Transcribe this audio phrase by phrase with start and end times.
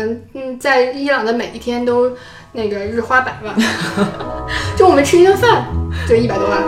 [0.00, 2.10] 嗯嗯，在伊朗的每一天都
[2.52, 3.54] 那个日花百万，
[4.76, 5.66] 就我们吃一顿饭
[6.08, 6.60] 就一百多万。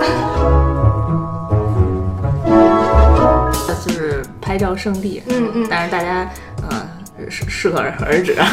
[3.84, 6.30] 就是拍照圣地，嗯嗯但是大家，
[6.70, 6.86] 嗯、
[7.28, 8.36] 适适可而止。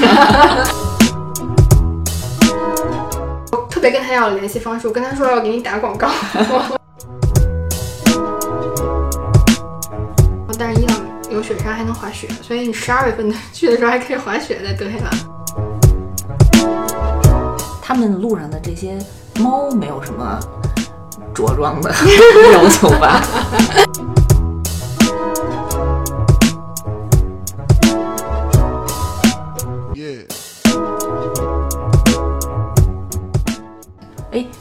[3.51, 6.09] 我特别跟他要联系方式，我跟他说要给你打广告。
[6.33, 6.45] 但
[11.49, 15.09] 雪山还能滑雪，所以你十二月份去的时候还可以滑雪在德黑兰。
[17.81, 18.99] 他们路上的这些
[19.39, 20.39] 猫没有什么
[21.33, 21.91] 着装的
[22.53, 23.19] 要求吧？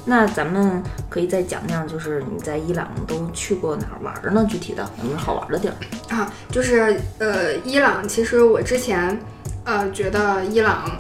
[0.09, 4.45] 那咱们可以再讲讲，就是你在伊朗都去过哪儿玩儿呢？
[4.49, 5.75] 具体的有没有好玩的地儿？
[6.17, 9.21] 啊，就是呃，伊朗其实我之前
[9.65, 10.91] 呃觉得伊朗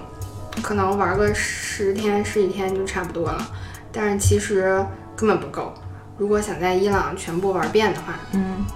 [0.62, 3.50] 可能玩个十天十几天就差不多了，
[3.90, 4.84] 但是其实
[5.16, 5.72] 根本不够。
[6.18, 8.66] 如果想在伊朗全部玩遍的话，嗯，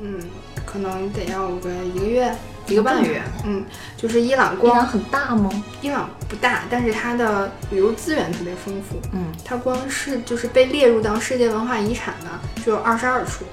[0.00, 0.20] 嗯，
[0.64, 2.32] 可能得要个一个月
[2.72, 3.22] 一个半月。
[3.44, 3.64] 嗯，
[3.96, 5.50] 就是伊朗光伊朗很大吗？
[5.82, 9.00] 伊朗不大，但是它的旅游资源特别丰富。
[9.12, 13.44] 嗯，它光是就是被列入到世界文化遗产的就有二十二处。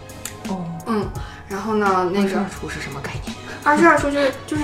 [0.50, 1.06] 哦，嗯，
[1.48, 3.36] 然后呢，那个二十二处是什么概念？
[3.64, 4.64] 二十二处就是就是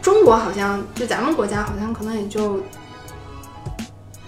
[0.00, 2.62] 中国好像就咱们国家好像可能也就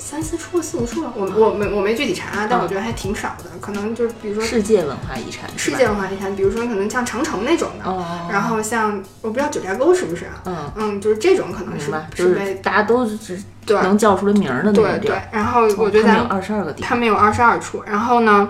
[0.07, 18.49] 三四处四五处，我我没我没具体查，但我觉得还挺少的，可能就是比如说世界文化遗产世，界文化遗产，比如说可能像长城那种的，哦，然后像我不知道九寨沟是不是啊，嗯，嗯，就是这种可能是明白，就是是被大家都只对能叫出来名儿的那对对种地儿。，然后我觉得他们有二十二个地方，他们有二十二处，然后呢，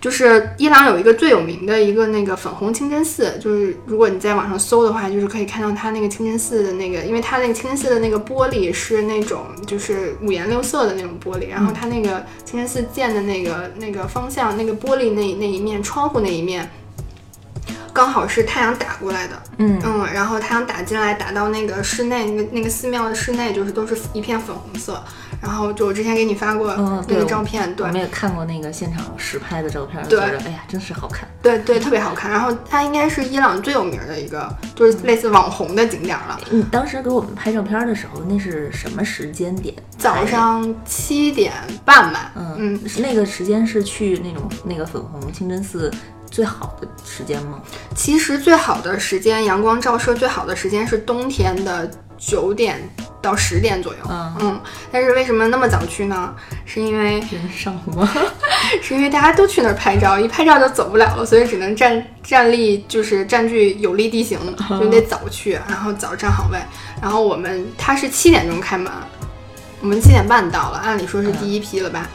[0.00, 16.68] 就是伊朗有一个最有名的一个那个粉红清真寺，就是如果你在网上搜的话，就是可以看到它那个清真寺的那个，因为它那个清真寺的那个玻璃是那种就是五颜六色的那种玻璃，然后它那个清真寺建的那个那个方向，那个玻璃那那一面窗户那一面。
[17.92, 25.02] 刚好是太阳打过来的，嗯嗯，然后太阳打进来，打到那个室内，那个那个寺庙的室内，就是都是一片粉红色。
[25.40, 31.28] 然后就我之前给你发过嗯，那个照片，对我们也看过那个现场实拍的照片，对觉得哎呀，真是好看。
[31.42, 32.30] 对对，特别好看。
[32.30, 36.38] 然后它应该是伊朗最有名的一个，就是类似网红的景点了。
[36.50, 39.74] 你当时给我们拍照片的时候，那是什么时间点？
[39.96, 41.52] 早上七点
[41.84, 45.90] 半吧，嗯嗯，那个时间是去那种那个粉红清真寺
[46.30, 47.60] 最好的时间吗？
[47.94, 51.90] 其实最好的时间，阳光照射最好的时间是冬天的
[52.20, 52.78] 九点
[53.22, 53.98] 到十点左右。
[54.08, 54.60] 嗯嗯，
[54.92, 56.34] 但是为什么那么早去呢？
[56.66, 58.08] 是因为人少吗？
[58.82, 64.38] 是因为大家都去那儿拍照，一拍照就走不了了，所以只能站站立，就是占据有利地形，
[64.68, 66.58] 就得早去，然后早站好位。
[67.00, 68.92] 然后我们他是七点钟开门，
[69.80, 72.06] 我们七点半到了，按理说是第一批了吧。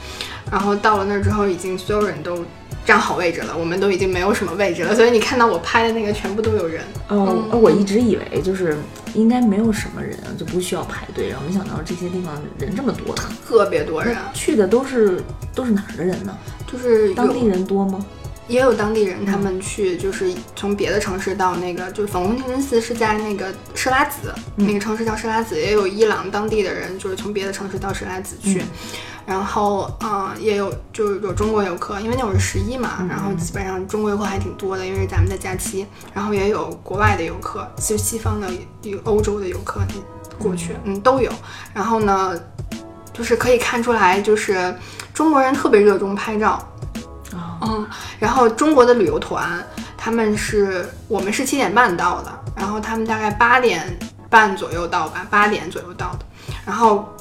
[0.51, 2.45] 然后到了那儿之后，已经所有人都
[2.85, 6.83] 站好位置了，我们都已经没有什么位置了，所以你看到我拍的那个全部都有人。
[7.07, 8.77] 哦，我一直以为就是
[9.13, 13.15] 应该没有什么人，就不需要排队，然后没想到这些地方人这么多。
[13.47, 15.19] 特别多人，去的都是
[15.53, 16.37] 都是哪儿的人呢？
[16.67, 18.05] 就是当地人多吗？
[18.47, 28.61] 也有当地人，他们去就是从别的城市到那个，就是粉红清真寺是在那个设拉子，那个城市叫设拉子，也有伊朗当地的人，就是从别的城市到设拉子去。
[29.25, 35.85] 然后，嗯、也有就是有中国游客，因为那会儿是十一嘛，然后基本上中国游客还挺多的，因为是咱们的假期。
[36.13, 38.47] 然后也有国外的游客，就西方的
[38.83, 39.81] 有欧洲的游客
[40.37, 41.31] 过去，嗯，都有。
[41.73, 42.39] 然后呢，
[43.11, 44.75] 就是可以看出来，就是
[45.13, 46.61] 中国人特别热衷拍照，
[47.33, 47.87] 哦，嗯，
[48.19, 49.65] 然后中国的旅游团，
[49.97, 53.97] 他们是我们是七点半到的，然后他们大概八点
[54.29, 56.25] 半左右到吧，八点左右到的。
[56.65, 57.14] 然后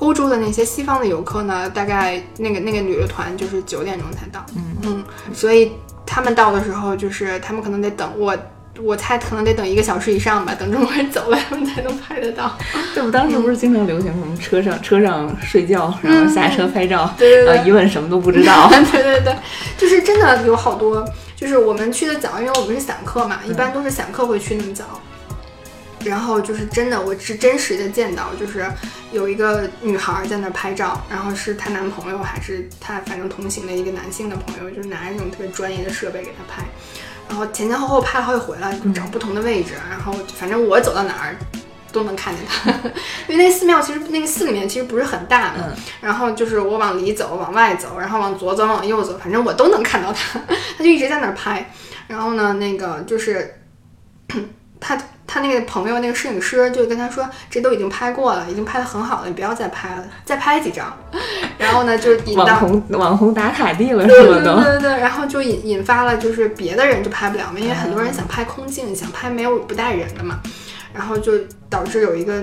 [0.00, 5.72] 欧洲的那些西方的游客呢，大概那个那个旅游团就是九点钟才到，嗯嗯所以
[6.04, 8.36] 他们到的时候，就是他们可能得等我。
[8.80, 12.56] 我猜可能得等一个小时以上吧，等中国人走了，他们才能拍得到。
[12.94, 18.70] 这不当时不是经常流行什么车上车上睡觉，然后下车拍照，对对对然后一问什么都不知道。
[18.90, 19.36] 对对对，
[19.76, 21.04] 就是真的有好多，
[21.36, 24.84] 就是我们去的早，因为我们是散客嘛，一般都是散客会去那么早。
[26.04, 28.66] 然后就是真的，我是真实的见到，就是
[29.12, 36.64] 有一个女孩在那儿拍照，然后是她男朋友还是她反正同行的一个男性的朋友，就是拿着那种特别专业的设备给她拍，
[37.28, 41.36] 然后前前后后拍了好几回了，就找不同的位置，然后反正我走到哪儿。
[41.92, 42.70] 都能看见她，
[43.26, 50.38] 因为那寺庙其实那个寺里面其实不是很大嘛，嗯然后就是我往里走，往外走，然后往左走，往右走，反正我都能看到他，
[50.78, 51.68] 他就一直在那儿拍。
[52.06, 53.60] 然后呢，那个就是
[54.78, 54.96] 他
[55.32, 60.92] 他那个朋友那个摄影师就跟他说，这都已经拍过了，已经拍的很好了，你不要再拍了，再拍几张。
[61.56, 70.40] 然后呢，就引到网红网红打卡地了对是对对对对，然后就引引发了就是别的人就拍不了嘛，因为很多人想拍空镜，想拍没有不带人的嘛，
[70.92, 71.34] 然后就
[71.68, 72.42] 导致有一个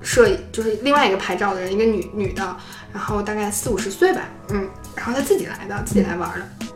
[0.00, 2.56] 摄影就是另外一个拍照的人，一个女女的，
[2.92, 4.20] 然后大概四五十岁吧，
[4.50, 6.66] 嗯，然后她自己来的，自己来玩的，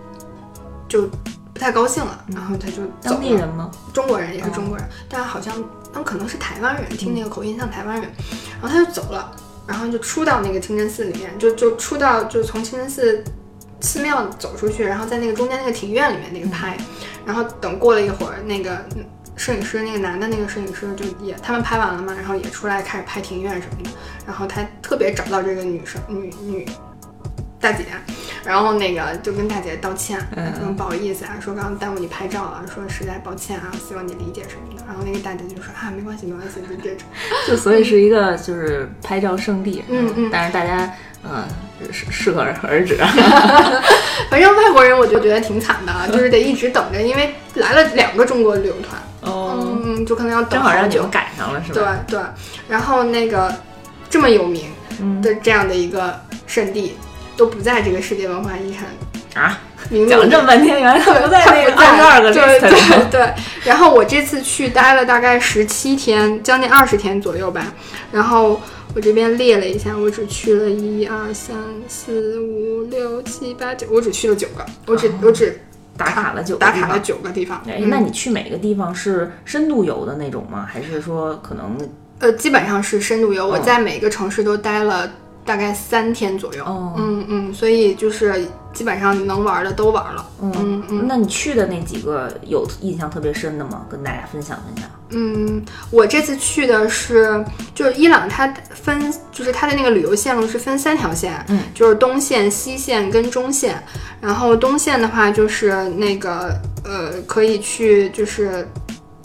[0.88, 1.16] 就不
[1.62, 3.40] 太高兴了，然后他就走当地了。
[3.40, 3.70] 人吗？
[3.92, 5.54] 中国人也是中国人，但好像
[5.94, 8.10] 嗯可能是台湾人，听那个口音像台湾人，
[8.60, 9.30] 然后他就走了，
[9.64, 13.22] 然后就出到那个清真寺里面，就就出到就从清真寺
[13.80, 16.76] 寺庙走出去，然后在那个中间那个庭院里面那个拍，
[17.24, 19.04] 然后等过了一会儿，那个嗯
[19.36, 23.90] 摄影师那个男的那个摄影师就也他们拍完了嘛，然后也出来开始拍庭院什么的，
[24.26, 26.68] 然后他特别找到这个女生女女。
[27.60, 27.84] 大姐，
[28.44, 34.84] 然后那个就跟大姐道歉，嗯说不好意思啊，说刚刚耽误你拍照了，说实在抱歉啊，希望你理解什么的。
[34.86, 37.06] 然后那个大姐就说啊，没关系，没关系，就这种。
[37.48, 40.92] 就所以是一个就是拍照圣地，嗯嗯但是大家
[41.24, 41.44] 嗯
[41.92, 42.96] 适适可而止，
[44.30, 49.00] 反正外国人我就觉得挺惨的啊，就是得一直等着，因为来了两个中国旅游团，
[49.32, 51.08] 哦，嗯，就可能要等正好让你们。
[51.10, 51.98] 赶上了是吧？
[52.06, 52.20] 对对，
[52.68, 53.54] 然后那个
[54.10, 56.96] 这么有名嗯的这样的一个圣地，
[57.36, 58.86] 都不在这个世界文化遗产
[59.42, 59.58] 啊，
[60.08, 63.32] 讲了这么半天，原来他，不在那个在二十二个里对对。
[63.64, 67.72] 然后我这次去待了大概十七天，将近二十天左右吧。
[68.12, 68.60] 然后
[68.94, 71.56] 我这边列了一下，我只去了一二三
[71.88, 75.58] 四五六七八九，我只去了九个，我只、我只
[75.96, 77.62] 打卡了九个打卡了九个地方。
[77.66, 80.68] 哎，嗯那你去每个地方是深度游的那种吗？
[80.70, 81.78] 还是说可能
[82.18, 85.10] 呃，基本上是深度游，我哦在每个城市都待了
[85.44, 86.64] 大概三天左右。
[86.64, 90.28] 哦嗯嗯，所以就是基本上能玩的都玩了。
[90.40, 93.86] 嗯嗯那你去的那几个有印象特别深的吗？
[93.90, 94.90] 跟大家分享分享。
[95.14, 97.44] 嗯，我这次去的是，
[97.74, 103.82] 就是伊朗，它分就是它的那个旅游线路是分三条线，嗯，就是东线、西线跟中线。
[104.22, 108.66] 然后东线的话就是那个呃，可以去就是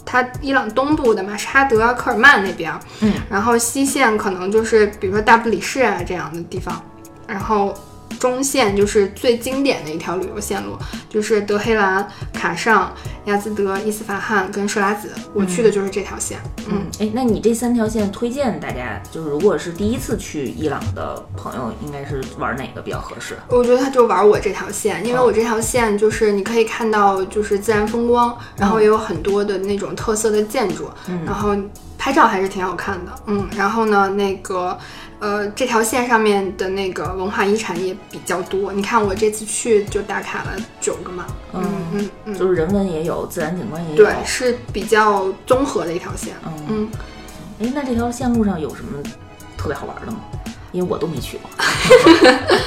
[0.08, 6.82] 它伊朗东部的马沙德啊、科尔曼那边，嗯，然后西线可能就是比如说大不里士啊这样的地方，
[7.28, 7.72] 然后。
[8.20, 10.78] 中线就是最经典的一条旅游线路，
[11.10, 12.94] 就是德黑兰、卡尚、
[13.26, 16.38] 亚兹德、伊斯法罕跟设拉子，我去的就是这条线。
[16.70, 23.38] 嗯，哎，那你这三条线推荐大家，就是如果是第一次去伊朗的朋友，应该是玩哪个比较合适？
[23.50, 30.90] 我觉得他就玩我这条线，因为哦我这条线就是你可以看到就是自然风光，然后也有很多的那种特色的建筑，
[31.26, 31.56] 然后
[31.98, 33.12] 拍照还是挺好看的。
[33.28, 34.78] 嗯，然后呢，那个
[35.20, 38.72] 呃这条线上面的那个文化遗产也比较多。
[38.72, 41.26] 你看我这次去就打卡了九个嘛。
[41.54, 43.98] 嗯嗯嗯，就是人文也有，自然景观也有。
[43.98, 46.34] 对，是比较综合的一条线。
[46.46, 46.90] 嗯，嗯，
[47.62, 49.02] 哎，那这条线路上有什么
[49.58, 50.20] 特别好玩的吗？
[50.74, 51.50] 因为我都没去过。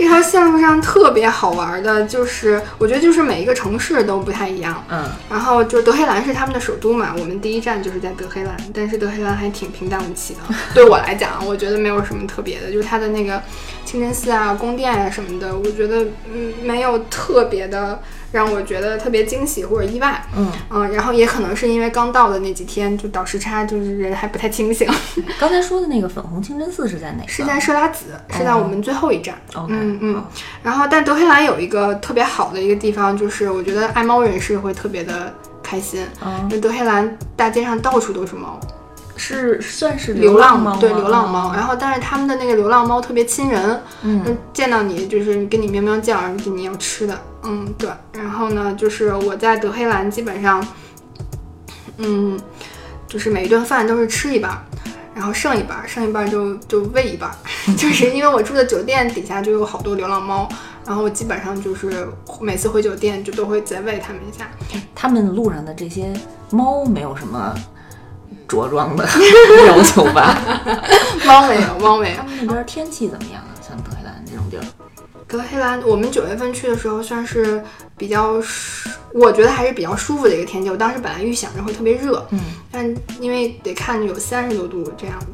[0.00, 4.82] 这条线路上特别好玩的就是，我觉得就是每一个城市都不太一样。
[4.88, 10.40] 嗯，然后就德黑兰是他们的首都嘛，我们第一站就是在德黑兰，但是德黑兰还挺平淡无奇的。
[10.72, 13.42] 对我来讲，我觉得没有什么特别的，就是它的那个
[13.84, 18.00] 清真寺啊、宫殿啊什么的，我觉得嗯没有特别的
[18.32, 20.22] 让我觉得特别惊喜或者意外。
[20.36, 20.50] 嗯
[20.92, 24.88] 然后也可能是因为刚到的那几天就倒时差，就是人还不太清醒。
[25.38, 27.28] 刚才说的那个粉红清真寺是在哪个？
[27.28, 29.34] 是在设拉子，是在我们最后一站。
[29.68, 30.24] 嗯嗯
[30.62, 38.58] 然后，但德黑兰有一个特别好的一个地方，就是我觉得爱猫人士会特别的开心，嗯因为德黑兰大街上到处都是猫，
[39.16, 41.52] 是算是流浪猫吗，对流浪猫。
[41.52, 47.18] 然后后，但是他们的那个流浪猫特别亲人，嗯，见到你就是跟你喵喵叫，然后给你要吃的。
[47.42, 47.90] 嗯，对。
[48.12, 50.66] 然后呢，就是我在德黑兰基本上，
[51.98, 52.38] 嗯，
[53.06, 54.58] 就是每一顿饭都是吃一半儿。
[55.12, 57.36] 然后剩一半儿，剩一半儿就就喂一半儿，
[57.76, 60.48] 就是因为我住的酒店底下就有好多流浪猫，
[60.86, 62.08] 然后我基本上就是
[62.40, 64.48] 每次回酒店就都会再喂它们一下。
[64.94, 66.12] 他们路上的这些
[66.50, 67.52] 猫没有什么
[68.46, 69.04] 着装的
[69.66, 70.38] 要求吧？
[71.26, 72.22] 猫没有，猫没有他。
[72.22, 73.50] 们那边天气怎么样啊？
[73.60, 74.64] 像德黑兰这种地儿，
[75.30, 77.62] 德黑兰，我们九月份去的时候算是
[77.96, 80.68] 比较舒，我觉得还是比较舒服的一个天气。
[80.68, 82.40] 我当时本来预想着会特别热，嗯，
[82.72, 85.26] 但因为得看有三十多度这样子，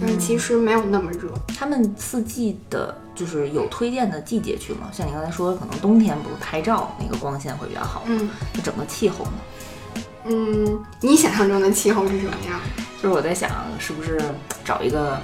[0.00, 1.28] 但是其实没有那么热。
[1.56, 4.90] 他们四季的，就是有推荐的季节去吗？
[4.92, 9.32] 像你刚才说，可能冬天不是拍照那个光线会比较好，嗯就整个气候呢？
[10.24, 12.60] 嗯，你想象中的气候是什么样？
[13.00, 13.48] 就是我在想，
[13.78, 14.20] 是不是
[14.64, 15.16] 找一个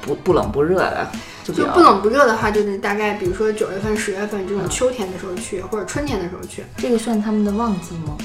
[0.00, 1.08] 不不冷不热的，
[1.52, 6.64] 就就不冷不热的话，就是大概比如说九月份、十月份这种秋天的时候去，或者春天的时候去。
[6.76, 8.16] 这个算他们的旺季吗？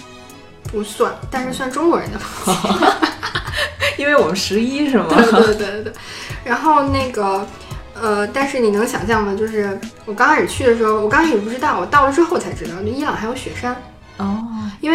[0.72, 2.88] 不算，但是算中国人的风景。
[3.98, 5.06] 因为我们十一是吗？
[5.10, 5.94] 对对对对对。
[6.44, 7.46] 然后那个，
[7.94, 9.36] 呃，但是你能想象吗？
[9.38, 13.76] 就是我刚开始去的时候，我刚开始不知道，我到了之后才知道，就伊朗还有雪山。
[14.18, 14.44] 哦，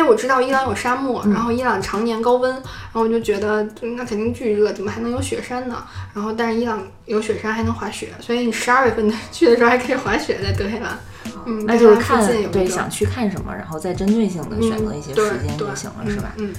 [0.08, 2.62] 我知道伊朗有沙漠，然后伊朗常年高温，然
[2.94, 5.84] 后我就觉得那肯定巨热，怎么还能有雪山呢？
[6.14, 10.98] 然后但是伊朗有雪山还能滑雪，所以你十二月份去的时候还可以滑雪在德黑兰。
[11.44, 16.32] 嗯，那就是看对想去看什么，然后再针对性的选择一些时间就行了，嗯是吧？
[16.38, 16.52] 嗯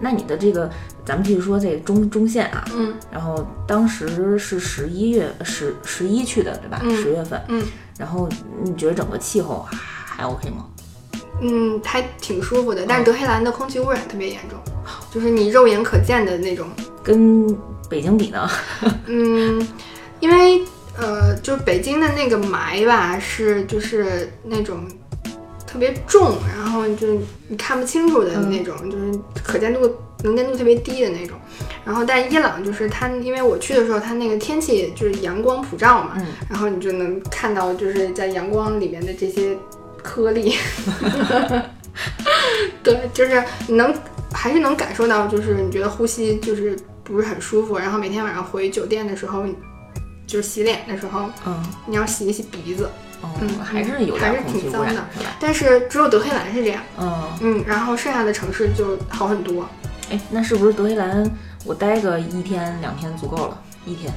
[0.00, 0.70] 那你的这个，
[1.04, 6.80] 咱们继续说这个中中线啊，嗯然后当时是十一月十十一去的，对吧？
[6.82, 7.62] 嗯十月份，嗯
[7.98, 8.28] 然后
[8.62, 10.66] 你觉得整个气候还 OK 吗？
[11.42, 12.84] 嗯，还挺舒服的。
[12.88, 14.58] 但是德黑兰的空气污染特别严重，
[15.12, 16.66] 就是你肉眼可见的那种
[17.02, 17.46] 跟
[17.90, 18.48] 北京比呢？
[19.06, 19.66] 嗯，
[20.20, 20.62] 因为
[20.96, 24.84] 呃，就是北京的那个霾吧，是就是那种
[25.66, 27.18] 特别重，然后就是
[27.48, 29.90] 你看不清楚的那种，就是可见度、
[30.22, 31.36] 能见度特别低的那种。
[31.84, 39.56] 然后，但伊朗就是它，因为我去的时候，它那个天气就是阳光普照嘛，嗯然后你就能看到就是在阳光里面的这些
[40.02, 40.54] 颗粒。
[42.82, 43.94] 对，就是你能
[44.32, 49.44] 还是能感受到，就是你觉得呼吸就是不是很舒服，然后每天晚上回酒店的时候，
[50.26, 52.88] 就是洗脸的时候，嗯，你要洗一洗鼻子。
[53.20, 55.30] 哦嗯还是有还是点空气污染挺脏的是吧？
[55.38, 59.64] 但是只有德黑兰是这样，嗯，嗯，然后剩下的城市就好很多。
[60.10, 61.24] 哎，那是不是德黑兰
[61.64, 63.62] 我待个一天两天足够了？
[63.86, 64.12] 一天，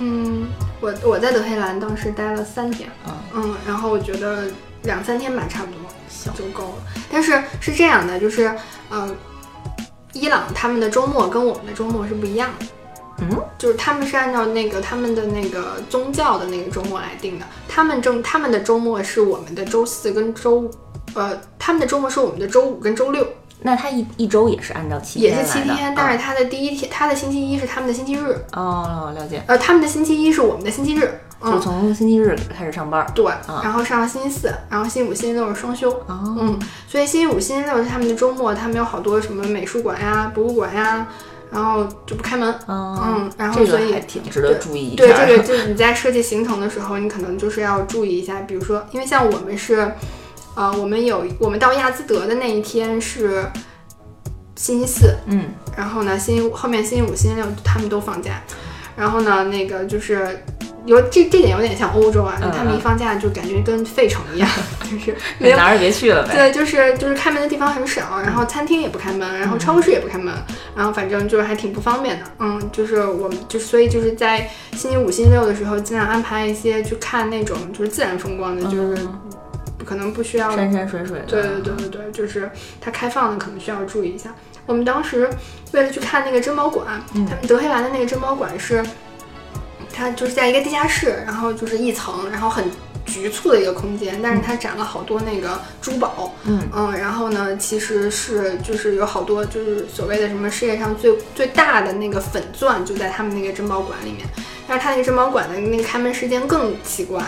[0.00, 0.48] 嗯，
[0.80, 4.48] 我我在德黑兰当时待了三天，嗯，嗯，然后我觉得
[4.84, 6.74] 两三天吧，差不多行，就够了。
[7.10, 8.54] 但是是这样的，就是
[8.88, 9.08] 呃，
[10.12, 12.66] 伊朗他们的周末跟我们的周末是不一样的。
[13.18, 20.68] 嗯，就是他们是按照那个他们的那个宗教的那个周末来定的，他们正他们的周末是我们的周四跟周，
[21.14, 23.24] 呃，他们的周末是我们的周五跟周六，
[23.60, 33.06] 那他一一周也是按照七也天也是七天，但是啊他的第一天，他的星期一是他们的星期日，哦，了解，呃，他们的星期一是我们的星期日，就嗯，从星期日开始上班。
[33.14, 33.60] 对，啊。
[33.62, 36.58] 然后上到星期四，然后星期五、星期六是双休，哦，嗯，
[36.88, 41.06] 所以星期五、星期六是他们的周末，他们有好多什么美术馆呀、博物馆呀，
[41.50, 44.96] 然后就不开门，嗯嗯，然后所以还挺值得注意。
[44.96, 49.92] 对， 这个就是你在设计行程的时候，你可能就是要注意一下，比如说，因为像我们是，
[50.54, 53.44] 呃，我们有我们到亚兹德的那一天是
[54.56, 55.44] 星期四，嗯，
[55.76, 58.40] 然后呢，星期五后面星期五、星期六他们都放假，
[58.96, 60.42] 然后呢，那个就是
[60.86, 64.48] 有这这点有点像欧洲啊，嗯他们一放假就感觉跟费城一样，
[64.90, 66.34] 就是没有哪儿也别去了呗。
[66.34, 70.34] 对，就是就是开门的地方很少，然后餐厅也不开门，然后超市也不开门，
[70.76, 72.26] 然后反正就是还挺不方便的。
[72.38, 79.20] 嗯，就是我们就所以就是在星期五、星期六的时候，尽量安排一些去看那种就是自然风光的，就是嗯
[79.84, 80.54] 可能不需要。
[80.56, 81.24] 山山水水的。
[81.26, 82.50] 对对对对对，就是
[82.80, 84.34] 它开放的可能需要注意一下。
[84.66, 85.28] 我们当时
[85.72, 88.82] 为了去看那个珍宝馆，嗯他们德黑兰的那个珍宝馆是，
[89.94, 92.64] 它就是在一个地下室，然后就是一层，然后很
[93.06, 96.60] 局促的一个空间，但是它展了好多那个珠宝，嗯。
[96.74, 104.26] 嗯，然后呢，其实是就是有好多就是所谓的什么世界上最最大的那个粉钻就在他们那个珍宝馆里面，
[104.66, 107.22] 但是它那个珍宝馆的那个开门时间更奇怪，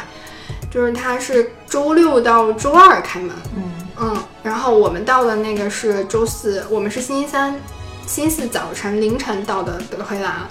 [0.70, 3.62] 就是它是周六到周二开门，嗯。
[3.98, 7.58] 嗯，然后我们到的那个是周四，我们是星期三，
[8.06, 10.46] 星期四早晨凌晨到的德黑兰，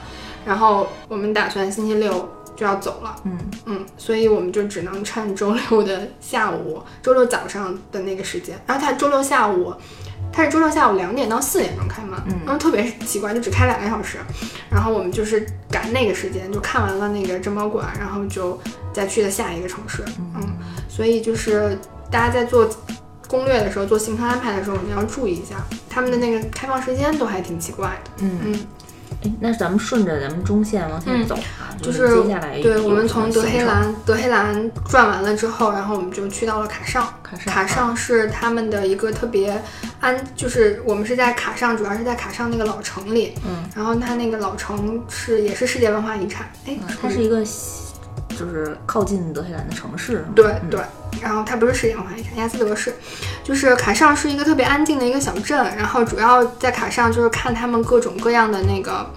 [0.45, 9.73] 然后我们打算星期六就要走了，嗯嗯，所以我们就只能趁周六的下午， 周六早上的那个时间，然后他周六下午。
[10.33, 14.17] 他是周六下午两点到四点钟开门，嗯然后特别奇怪，就只开两个小时。
[14.69, 18.59] 然后我们就是赶那个时间，就看完了那个珍宝馆，然后就
[18.91, 20.03] 再去的下一个城市。
[20.35, 20.43] 嗯，
[20.89, 21.77] 所以就是
[22.11, 22.69] 大家在做
[23.29, 25.55] 攻略的时候，做行程安排的时候，你要注意一下，
[25.89, 28.11] 他们的那个开放时间都还挺奇怪的。
[28.17, 28.59] 嗯，嗯，哎，
[29.39, 37.07] 那咱们顺着咱们中线往前走啊，就是接下来对我们从德黑兰德黑兰转完了之后，然后我们就去到了卡上。
[37.23, 39.61] 卡上卡尚是他们的一个特别
[39.99, 47.43] 安，就是我们是在卡上，主要是在卡上那个老城里，嗯，然后它那个老城是也是世界文化遗产，哎嗯，它是一个
[48.35, 50.25] 就是靠近德黑兰的城市。
[50.35, 50.69] 对嗯。
[50.69, 50.81] 对，
[51.21, 52.93] 然后它不是世界文化遗产，亚兹德市，
[53.43, 59.09] 就是卡上是一个特别安静的一个小镇，然后主要在卡上就是看他们各种各样的那个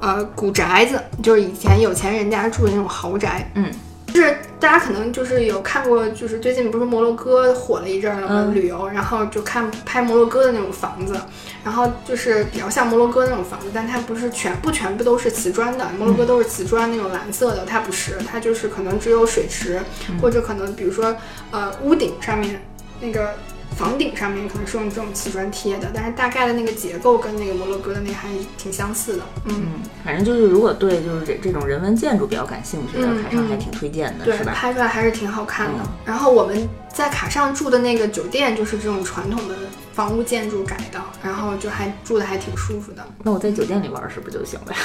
[0.00, 3.70] 呃古宅子，就是以前有钱人家住的那种豪宅，嗯，
[4.12, 8.44] 就是大家可能就是有看过，就是最近不是摩洛哥火了一阵儿了吗？
[8.46, 11.20] 嗯旅游，然后就看拍摩洛哥的那种房子，
[11.64, 19.80] 然后就是比较像摩洛哥那种房子，但它不是全不全部都是瓷砖的，摩洛哥都是瓷砖那种蓝色的，它不是，它就是可能只有水池，
[20.20, 21.14] 或者可能比如说
[21.50, 22.60] 呃屋顶上面
[23.00, 23.34] 那个
[23.76, 29.22] 房顶上面可能是用这种瓷砖贴的，但是大概的那个结构跟那个摩洛哥的那个还挺相似的。
[29.46, 29.66] 嗯，嗯，
[30.04, 34.52] 反正就是如果对就是这这种人文建筑比较感兴趣的，嗯卡上还挺推荐的，对是，吧？
[34.54, 35.82] 拍出来还是挺好看的。
[35.82, 39.54] 嗯然后我们在卡上住的那个酒店就是这种传统的
[39.92, 43.06] 房屋建筑改的，然后就还住的还挺舒服的。
[43.22, 44.78] 那我在酒店里玩儿是不是就行了呀？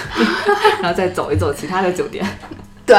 [0.84, 2.25] 然后再走一走其他的酒店。
[2.86, 2.96] 对，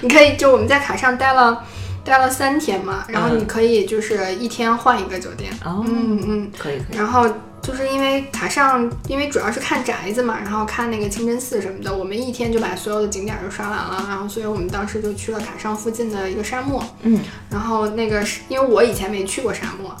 [0.00, 1.62] 你可以就我们在卡上待了
[2.08, 5.52] 待了三天嘛，然后嗯你可以就是一天换一个酒店。
[5.64, 6.96] 哦，嗯嗯，可以可以。
[6.96, 7.28] 然后
[7.60, 19.94] 就是因为塔上，因为主要是看宅子嘛，然后看那个清真寺什么的，我们一天就把所有的景点儿都刷完了，然后所以我们当时就去了卡上附近的一个沙漠，嗯，然后那个是因为我以前没去过沙漠，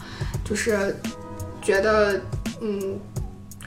[0.44, 0.96] 就是
[1.60, 2.20] 觉得
[2.60, 2.98] 嗯。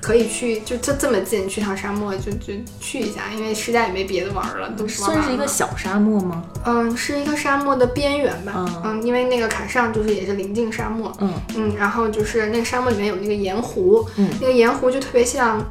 [0.01, 6.43] 可以去，就这这么近，去趟沙漠就就去一下，因为实在也没别的玩儿了，都玩算是一个小沙漠吗？
[6.65, 8.81] 嗯，是一个沙漠的边缘吧。
[8.84, 11.12] 嗯因为那个卡上就是也是临近沙漠。
[11.20, 15.63] 嗯嗯，然后就是那个沙漠里面有那个盐湖，嗯那个盐湖就特别像，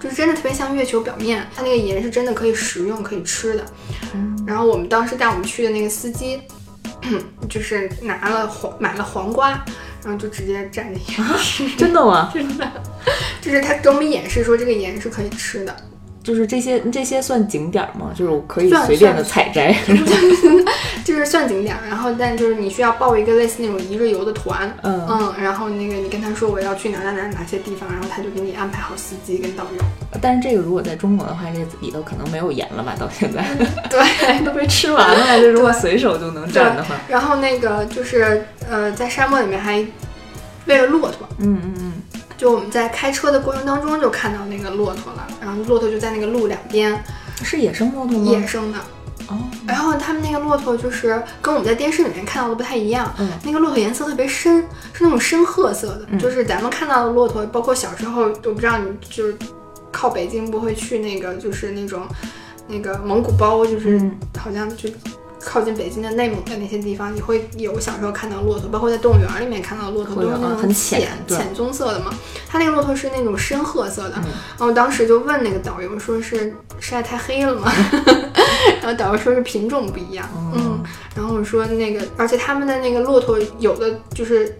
[0.00, 3.64] 就是真的特别像月球表面，它那个盐是真的可以食用、可以吃的。
[4.14, 6.40] 嗯然后我们当时带我们去的那个司机，
[7.48, 9.64] 就是拿了黄买了黄瓜，
[10.06, 12.30] 然后就直接蘸着盐吃， 真的吗？
[12.32, 12.70] 真的，
[13.42, 15.76] 就是他给我们演示说这个盐是可以吃的。
[16.22, 18.12] 就是这些这些算景点儿吗？
[18.14, 19.74] 就是我可以随便的采摘。
[21.06, 29.84] 就是算景点儿，然后但就是你需要报一个类似那种一日游的团，嗯然后那个你跟他说我要去哪哪哪哪些地方，然后他就给你安排好司机跟导游。
[30.20, 32.96] 但是这个如果在中国的话，这里头可能没有盐了吧？
[32.98, 33.46] 到现在
[33.88, 35.38] 对都被吃完了。
[35.38, 39.86] 这如果随手就能蘸的话，然后那个就是呃，在沙漠里面还
[40.64, 41.92] 喂了骆驼，嗯嗯嗯，
[42.36, 47.00] 就我们在开车的过程当中就看到那个骆驼了，然后骆驼就在那个路两边，
[47.44, 48.32] 是野生骆驼吗？
[48.32, 48.78] 野生的。
[49.28, 54.60] 哦，然后他们那个骆驼就是跟我们在电视里面看到的不太一样，嗯那个骆驼颜色特别深，
[54.92, 59.36] 是那种深褐色的，嗯就是咱们看到的骆驼，包括小时候，我不知道你就是
[59.90, 62.02] 靠北京不会去那个就是那种
[62.68, 64.88] 那个蒙古包，就是嗯好像就。
[65.48, 72.12] 靠近北京的内蒙的那些地方，你会有小时候看到骆驼，包括在动物园里面看到的骆驼，都是那种浅浅浅棕色的嘛。
[72.48, 77.72] 它那个骆驼是那种深褐色的，嗯然后我当时就问那个导游说是晒太黑了吗？
[78.82, 80.82] 然后导游说是品种不一样，嗯，
[81.14, 84.58] 然后我说那个，而且他们的那个骆驼有的就是。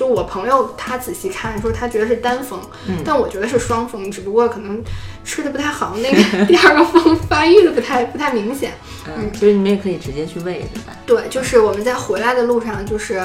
[0.00, 2.58] 就我朋友他仔细看说他觉得是单峰，
[2.88, 4.82] 嗯但我觉得是双峰，只不过可能
[5.22, 8.72] 吃的不太好，那个第二个峰发育的不太不太明显。
[9.06, 10.96] 嗯，所以你们也可以直接去喂，对吧？
[11.04, 13.22] 对，就是我们在回来的路上，就是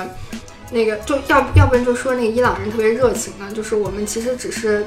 [0.72, 4.86] 那个就要要不然就说那个伊朗人特别热情呢，就是我们其实只是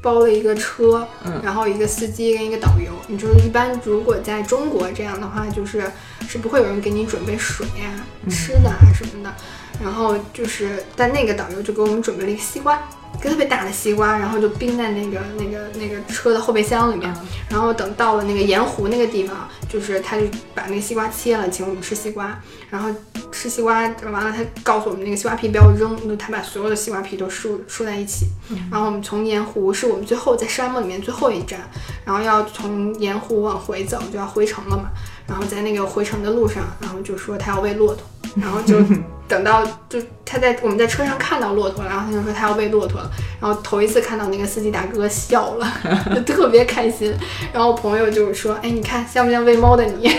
[0.00, 2.92] 包了一个车，嗯然后一个司机跟一个导游。
[3.08, 5.90] 你就是一般如果在中国这样的话，就是
[6.28, 7.90] 是不会有人给你准备水呀、
[8.30, 9.34] 吃的啊什么的。
[9.82, 12.76] 然后就是，但那个导游就给我们准备了一个西瓜，
[13.18, 17.12] 一个特别大的西瓜，然后就冰在那个那个那个车的后备箱里面。
[17.50, 22.40] 然后等到了那个盐湖那个地方，就是他就把那个西瓜切了，请我们吃西瓜。
[22.70, 22.88] 然后
[23.30, 28.26] 吃西瓜完了，他告诉我们那个西瓜皮不要扔，就他把所有的西瓜皮都竖竖在一起。
[28.70, 31.60] 然后我们从盐湖是我们最后在沙漠里面最后一站，
[32.04, 34.90] 然后要从盐湖往回走，就要回城了嘛。
[35.26, 38.04] 然后在那个回城的路上，然后就说他要喂骆驼，
[38.36, 38.78] 然后就
[39.26, 43.10] 等到就他在我们在车上看到骆驼了，然后他就说他要喂骆驼了，
[43.40, 45.72] 然后头一次看到那个司机大哥笑了，
[46.14, 47.14] 就特别开心。
[47.52, 50.08] 然后我朋友就是说：“哎，你看像不像喂猫的你？”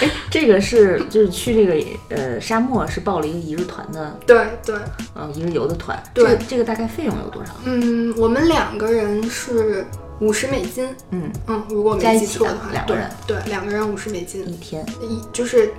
[0.00, 4.74] 哎，这个是就是去这个呃沙漠是报了一个一日团的对对，
[5.14, 7.52] 呃一日游的团，对这个这个大概费用有多少？
[7.64, 9.84] 嗯，我们两个人是
[10.20, 15.72] 五十美金，嗯，嗯，如果我加一起的没记错的话，两个人对对，两个人五十美金，一天，一就是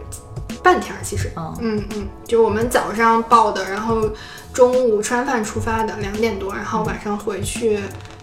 [0.63, 4.09] 半天儿其实，嗯嗯嗯，就我们早上报的，然后
[4.53, 7.79] 中午吃完饭出发的，两点多，然后晚上回去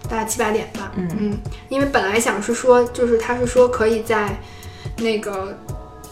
[0.09, 1.37] 大概七八点吧，嗯嗯，
[1.69, 4.37] 因为本来想是说，就是他是说可以在
[4.97, 5.57] 那个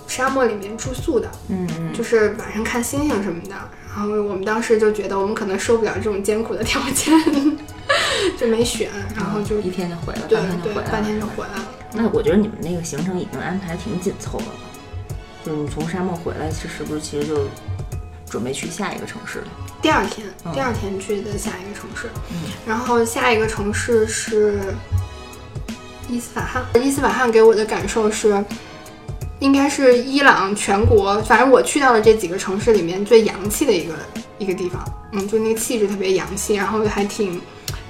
[0.07, 3.55] 沙漠里面住宿的，嗯嗯，就是晚上看星星什么的。
[3.93, 7.13] 然后我们当时就觉得我们可能受不了这种艰苦的条件，
[8.39, 10.27] 就没选，然后就一天就回来，了。
[10.63, 11.67] 对半天就回来了。
[11.91, 14.51] 那我觉得你们那个行程已经安排挺紧凑的了，
[15.45, 17.47] 就是你从沙漠回来，是是不是其实就
[18.29, 19.47] 准备去下一个城市了？
[19.81, 24.59] 第二天，嗯第二天去的下一个城市，嗯然后下一个城市是
[26.07, 26.63] 伊斯法罕。
[26.83, 28.43] 伊斯法罕给我的感受是，
[29.39, 33.93] 应该是伊朗全国，反正我去到的这几个城市里面最洋气的一个
[34.37, 34.83] 一个地方。
[35.13, 37.41] 嗯，就那个气质特别洋气，然后还挺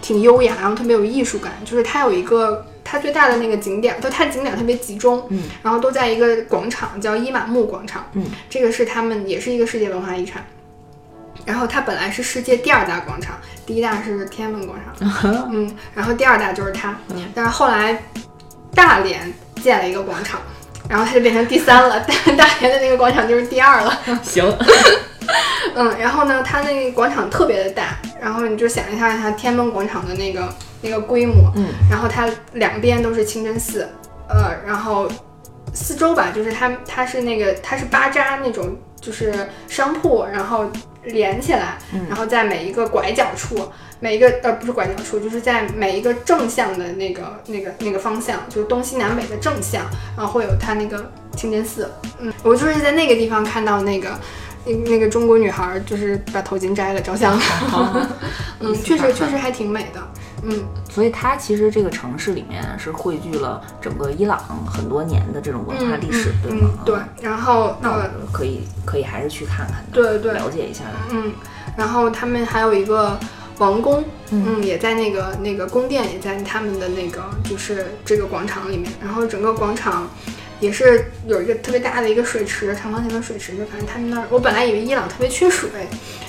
[0.02, 1.54] 挺优雅，然后特别有艺术感。
[1.66, 10.46] 就是它有一个它最大的那个景点，就它景点特别集中，嗯，然后都在一个广场叫伊玛目广场，嗯，这个是他们也是一个世界文化遗产。
[11.44, 16.96] 然后它本来是世界第二大广场，第一大是天安门广场， 嗯，然后第二大就是它，
[17.34, 18.04] 但是后来
[18.76, 20.40] 大连建了一个广场，
[20.88, 24.00] 然后它就变成第三了， 大大连的那个广场就是第二了。
[24.22, 24.46] 行，
[25.74, 33.88] 嗯，然后呢，它那个广场特别的大，然后你就想一下它天安门广场的那个那个规模，嗯，然后它两边都是清真寺，
[34.28, 35.08] 呃，然后
[35.74, 40.66] 四周吧，就是它它是那个它是巴扎那种就是商铺，然后
[41.04, 41.78] 连起来，
[42.10, 49.86] 然后在每一个拐角处，每一个呃不是拐角处，就是在每一个正向的那个那个那个方向，就是东西南北的正向，
[50.18, 51.90] 然后会有它那个清真寺，
[52.20, 54.10] 嗯，我就是在那个地方看到那个。
[54.64, 57.36] 那那个中国女孩就是把头巾摘了照相，
[58.62, 60.00] 嗯，确实确实还挺美的，
[60.44, 66.70] 嗯，所以它其实这个城市里面是汇聚了整个伊朗很多年的这种文化历史，对吗？
[66.78, 66.96] 嗯，对。
[67.22, 70.92] 然后那可以可以还是去看看的，对对了解一下的。
[71.12, 71.32] 嗯，
[71.78, 73.18] 然后他们还有一个
[73.60, 80.08] 王宫，嗯，也在那个那个宫殿也在他们的那个就是这个广场里面，然后整个广场。
[80.62, 85.70] 也是有一个特别大的一个水池，长方形的水池，就反正他们那儿，我本来以为伊朗特别缺水，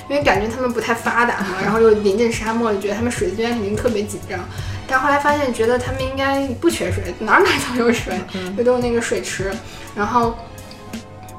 [0.09, 4.39] 因为感觉他们不太发达嘛， 然后又临近沙漠，就觉得他们水资源肯定特别紧张。
[4.87, 8.13] 但后来发现，觉得他们应该不缺水，哪儿哪儿都有水，
[8.57, 9.51] 就都有那个水池。
[9.95, 10.35] 然后，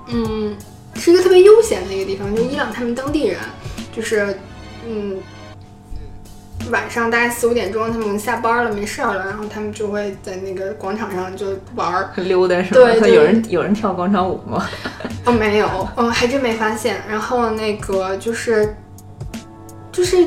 [0.07, 0.57] 嗯，
[0.94, 3.38] 是一个特别悠闲的一个地方，就伊朗他们当地人，
[3.94, 4.38] 就是，
[4.88, 5.20] 嗯。
[6.70, 12.81] 晚上大概四五点钟，他们下班了，没事儿了，然后他们就会在那个广场上就玩儿，溜达是吧？
[12.81, 14.66] 对对 有人有人跳广场舞吗？
[15.24, 17.03] 哦，没有，哦，还真没发现。
[17.09, 18.74] 然后那个就是，
[19.92, 20.27] 就是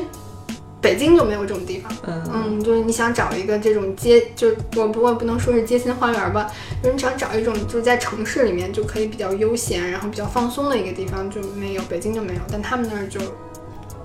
[0.80, 1.92] 北京就没有这种地方。
[2.06, 6.50] 嗯嗯，就是你想找一个这种街，就我不我不能说是街心花园吧，
[6.82, 13.20] 就是你想找一种就是在城市里面就可以比较悠闲，然后比较放松的一个地方就没有，北京就没有，但他们那儿就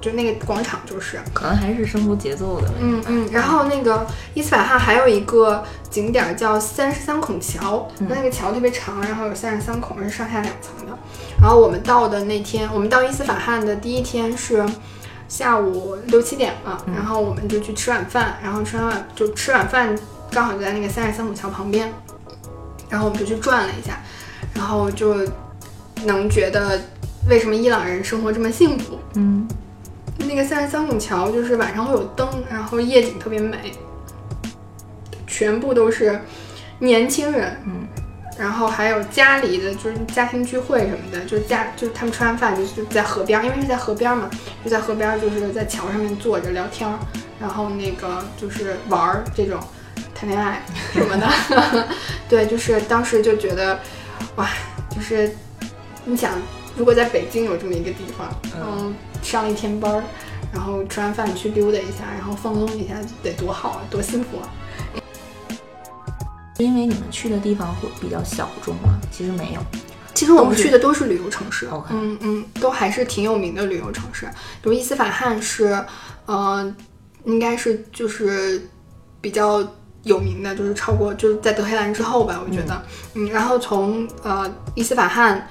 [0.03, 1.17] 就那个广场就是。
[1.33, 2.67] 可能还是生活节奏的。
[2.81, 10.97] 嗯嗯，然后那个伊斯法罕还有一个景点儿叫三十三孔桥，那个桥特别长，然后有三十三孔，是上下两层的。
[11.39, 14.65] 然后我们到的那天，我们到伊斯法罕的第一天是
[15.29, 19.97] 下午六七点了，然后我们就去吃晚饭，然后吃完晚就吃晚饭
[20.31, 21.91] 刚好就在那个三十三孔桥旁边，
[22.89, 23.99] 然后我们就去转了一下，
[24.53, 25.15] 然后就
[26.05, 26.79] 能觉得
[27.27, 28.99] 为什么伊朗人生活这么幸福。
[29.15, 29.47] 嗯，
[30.27, 33.73] 那个三十三孔桥就是晚上会有灯，然后夜景特别美，
[35.27, 36.19] 全部都是
[36.79, 37.87] 年轻人，嗯，
[38.37, 44.29] 然后还有家里的就是家庭聚会什么的，就是家就是他们吃完饭就就在河边儿，因为是在河边儿嘛，
[44.63, 46.97] 就在河边儿就是在桥上面坐着聊天儿，
[47.39, 49.59] 然后那个就是玩儿这种
[50.15, 50.61] 谈恋爱
[50.93, 51.27] 什么的，
[52.29, 53.79] 对，就是当时就觉得
[54.35, 54.49] 哇，
[54.89, 55.31] 就是
[56.05, 56.31] 你想
[56.75, 58.27] 如果在北京有这么一个地方，
[58.59, 60.03] 嗯，上了一天班儿，
[60.51, 64.45] 然后吃完饭去溜达一下，然后放松一下，得多好啊，多幸福啊！
[66.59, 68.99] 因为你们去的地方会比较小众吗？
[69.11, 69.61] 其实没有。
[70.13, 74.27] 其实我们去的都是旅游城市嗯嗯，都还是挺有名的旅游城市。
[74.61, 75.83] 比如伊斯法罕是，
[76.27, 76.73] 呃，
[77.25, 78.69] 应该是就是
[79.19, 79.67] 比较
[80.03, 82.83] 有名的，就是超过就是在德黑兰之后吧，我觉得，
[83.15, 85.47] 嗯然后从呃伊斯法罕，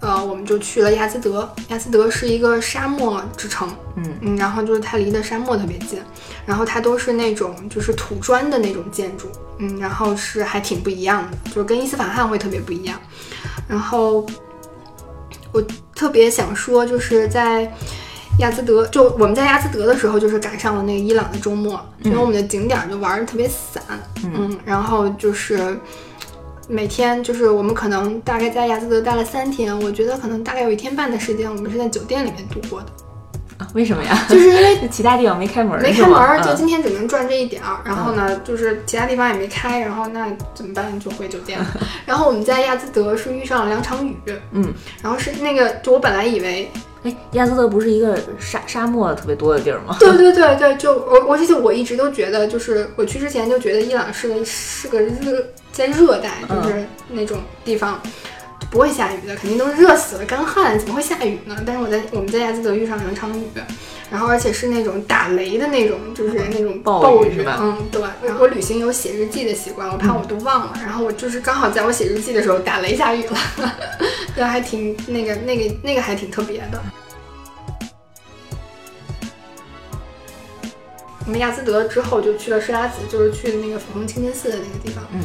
[0.00, 4.18] 呃，我们就去了亚兹德，亚兹德是一个沙漠之城，嗯。
[4.20, 6.00] 嗯，然后就是它离的沙漠特别近，
[6.46, 9.26] 然后它都是那种就是土砖的那种建筑，
[9.58, 12.96] 嗯，然后是还挺不一样的，就是跟伊斯法罕会特别不一样。
[13.66, 14.24] 然后
[15.50, 15.60] 我
[15.96, 17.68] 特别想说，就是在
[18.38, 23.82] 亚兹德，就我们在亚兹德的时候，就是赶上了那个伊朗的周末，因为我们的景点儿就玩的特别散，
[24.22, 25.76] 嗯，然后就是。
[26.68, 32.86] 每天就是我们可能大概在亚兹德待了三天，我觉得可能大概有一天半的时间，我们是在酒店里面度过的，
[33.56, 34.24] 啊，为什么呀？
[34.28, 37.80] 就是因为 其他地方没开门，没开门儿，就嗯今天只能赚这一点儿。
[37.84, 41.00] 然后呢，就是其他地方也没开，然后那怎么办？
[41.00, 41.66] 就回酒店了。
[42.04, 44.14] 然后我们在亚兹德是遇上了两场雨，
[44.52, 46.70] 嗯，然后是那个，就我本来以为，
[47.08, 49.96] 哎，亚兹德不是一个沙沙漠特别多的地儿吗？
[50.00, 58.00] 对对对对，就我我而且我一直都觉得，就是我去之前就觉得伊朗是个是个热在热带，就是那种地方。
[58.70, 61.56] 不会下雨的，肯定都是热死了，干旱，怎么会下雨呢？
[61.64, 63.44] 但是我在我们在亚兹德遇上两场雨，
[64.10, 68.02] 然后而且是那种打雷的那种，就是那种暴暴雨嗯，对。
[68.22, 70.74] 然后我旅行有写日记的习惯，我怕我都忘了。
[70.82, 73.38] 然后我就是刚好在我写日记的时候打雷下雨了，
[74.36, 76.82] 对，还挺那个那个那个还挺特别的。
[81.28, 85.04] 我们亚兹德之后就去了施拉子，就是去那个粉红清真寺的那个地方。
[85.12, 85.20] 嗯，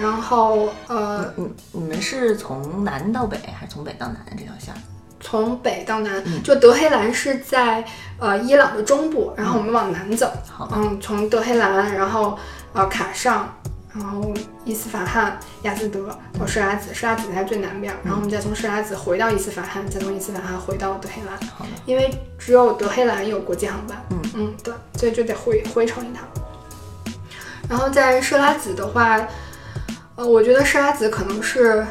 [0.00, 4.80] 然后呃，你你们是从南到北还是从北到南这条线儿？
[5.20, 7.84] 从北到南，嗯就德黑兰是在
[8.18, 12.38] 呃伊朗的中部，然后我们往南走，好嗯，从德黑兰，然后
[12.72, 13.54] 呃卡尚，
[13.94, 14.32] 然后
[14.64, 26.26] 伊斯法罕、亚兹德到设拉子，设拉子在最南边，然后我们再从设拉子回到伊斯法罕，再从伊斯法罕回到德黑兰，好的，因为只有德黑兰有国际航班，嗯嗯，对，所以就得回回程一趟。
[27.68, 29.20] 然后在设拉子的话，
[30.16, 31.86] 呃，我觉得设拉子可能是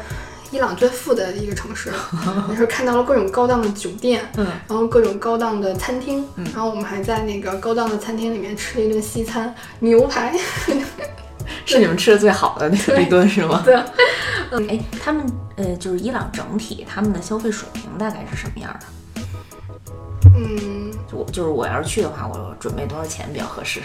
[0.50, 1.92] 伊朗最富的一个城市，
[2.50, 10.36] 也是看到了各种高档的酒店，嗯，然后各种高档的餐厅，然后我们还在那个高档的餐厅里面吃了一顿西餐，牛排，
[11.66, 13.62] 是你们吃的最好的那个一顿是吗？
[13.64, 13.74] 对，
[14.68, 15.24] 哎，他们
[15.56, 18.86] 呃，就是伊朗整体他们的消费水平大概是什么样的？
[20.34, 23.80] 嗯，我就是我要是去的话，我准备多少钱比较合适？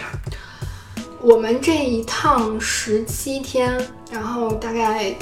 [1.20, 3.76] 我们这一趟十七天，
[4.12, 5.14] 然后大概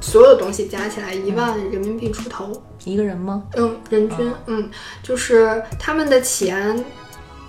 [0.00, 3.42] 所有东西加起来一万人民币出头，一个人吗？
[3.56, 4.70] 嗯，人均，嗯，
[5.02, 6.82] 就是他们的钱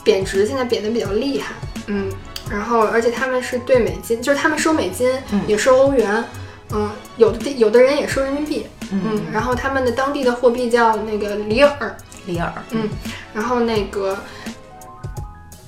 [0.03, 1.53] 贬值，现在贬得比较厉害，
[1.85, 2.09] 嗯，
[2.49, 6.23] 然后而且他们是对美金，就是他们收美金，嗯也收欧元，
[6.71, 12.87] 嗯，有的地有的人也收人民币，嗯嗯，然后他们的当地的货币叫那个里尔，里尔，嗯，
[13.33, 14.17] 然后那个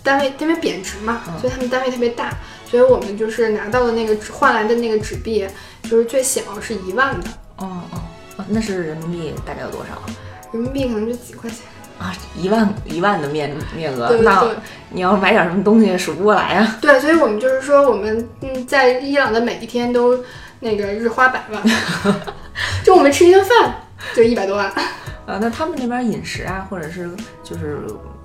[0.03, 2.31] 单位因为贬值嘛，嗯所以他们单位特别大，
[2.69, 5.47] 所以我们就是拿到的那个纸换来的那个纸币，
[5.83, 7.99] 就是最小是一万的哦哦
[8.37, 10.01] 哦，那是人民币大概有多少
[10.51, 11.59] 人民币，可能就几块钱。
[11.97, 12.13] 啊？
[12.35, 14.55] 一万一万的面面额，对对那对
[14.89, 16.77] 你要买点什么东西数不过来啊？
[16.81, 20.23] 对，所以我们就是说，我们嗯，在伊朗的每一天都
[20.59, 21.61] 那个日花百万，
[22.83, 23.75] 就我们吃一顿饭
[24.15, 24.67] 就一百多万。
[25.25, 27.09] 啊，那他们那边饮食啊，或者是
[27.43, 27.79] 就是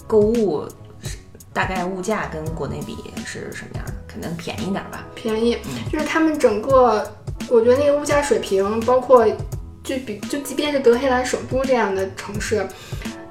[0.06, 0.64] 购物，
[1.02, 1.16] 是
[1.52, 3.92] 大概物价跟国内比是什么样的？
[4.06, 5.04] 可能便宜点吧？
[5.14, 5.58] 便宜，
[5.90, 7.11] 就是他们整个，
[7.48, 9.26] 我觉得那个物价水平，包括
[9.82, 12.64] 就比就即便是德黑兰首都这样的城市，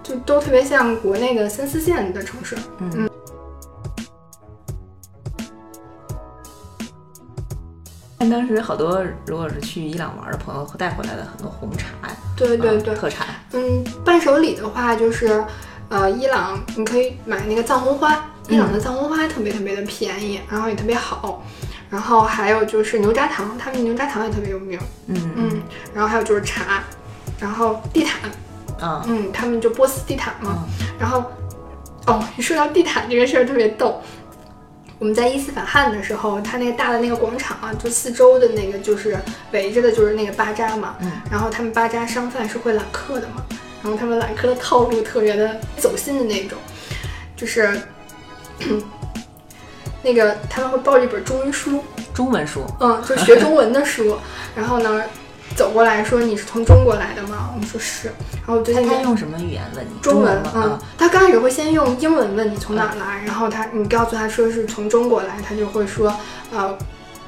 [0.04, 2.56] 就都特别像国内的三四线的城市。
[2.80, 3.10] 嗯
[8.18, 15.44] 但当时好多如果是去伊朗玩的朋友带回来的很多红茶呀，对对对，啊特产，嗯，伴手礼的话就是，
[15.90, 21.44] 呃，伊朗你可以买那个藏红花，伊朗的藏红花特别特别的便宜，然后也特别好。
[21.90, 24.80] 然后还有就是牛轧糖，他们牛轧糖也特别有名。
[25.08, 25.62] 嗯嗯，
[25.92, 26.84] 然后还有就是茶，
[27.40, 28.30] 然后地毯，
[28.82, 30.66] 啊嗯，他们就波斯地毯嘛。
[31.00, 31.24] 然后，
[32.08, 34.02] 哦，一说到地毯这个事儿特别逗。
[35.00, 39.18] 我们在伊斯法罕的时候，它那个大的那个广场啊，就四周的那个就是
[39.52, 40.96] 围着的就是那个巴扎嘛。
[41.00, 41.12] 嗯。
[41.32, 43.46] 然后他们巴扎商贩是会揽客的嘛，
[43.82, 46.58] 然后他们揽客的套路特别的走心的那种，
[47.38, 47.80] 就是。
[50.04, 54.18] 那个他们会抱着一本中文书，中文书，嗯，就学中文的书，
[54.56, 55.04] 然后呢，
[55.56, 57.50] 走过来说你是从中国来的吗？
[57.54, 60.00] 我们说是，然后我最他用什么语言问你？
[60.02, 66.14] 中文，嗯他刚开始会先用英文问你从哪儿来，然后他你告诉他说是从中国来，他就会说，
[66.52, 66.78] 呃，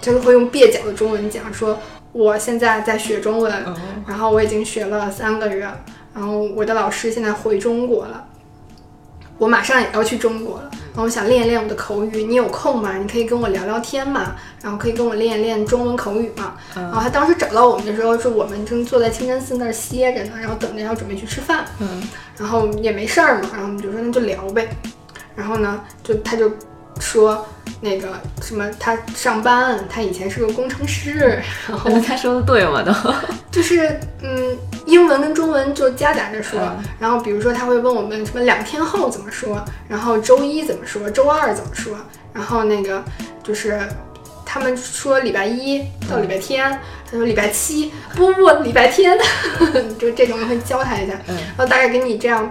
[0.02, 1.78] 他就会用蹩脚的中文讲说，
[2.12, 3.76] 我现在在学中文，嗯
[4.08, 5.68] 然后我已经学了三个月，
[6.14, 8.26] 然后我的老师现在回中国了，
[9.38, 12.96] 我马上也要去中国了，然后我想练一练我的口语，你有空吗？
[12.98, 16.54] 你可以跟我聊聊天嘛，然后可以跟我练一练中文口语嘛。
[16.76, 24.70] 然后他当时找到我们的时候，是我们正坐在清真寺那儿歇着呢，然后等着要准备去吃饭，嗯然后也没事儿嘛，然后我们就说那就聊呗，
[25.36, 26.52] 然后呢，就他就
[27.00, 27.46] 说
[27.82, 32.82] 那个什么他上班，他以前是个工程师，然后那他说的对吗？
[32.84, 32.94] 都
[33.52, 36.60] 就是嗯，英文跟中文就夹杂着说。
[36.60, 41.98] 嗯然后比如说他会问我们什么两天后怎么说，然后周一怎么说，周二怎么说，
[42.32, 43.04] 然后那个
[43.44, 43.78] 就是
[44.46, 46.72] 他们说礼拜一到礼拜天，
[47.10, 49.18] 他说礼拜七不不礼拜天，
[50.00, 52.50] 就这种会教他一下，嗯然后大概给你这样。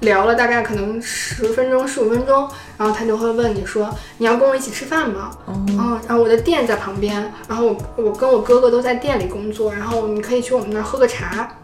[0.00, 11.56] 聊了大概可能十分钟、十五分钟，然后他就会问你说：“你要跟我一起吃饭吗？”哦嗯，然后我的店在旁边，然后我我跟我哥哥都在店里工作，然后你可以去我们那儿喝个茶，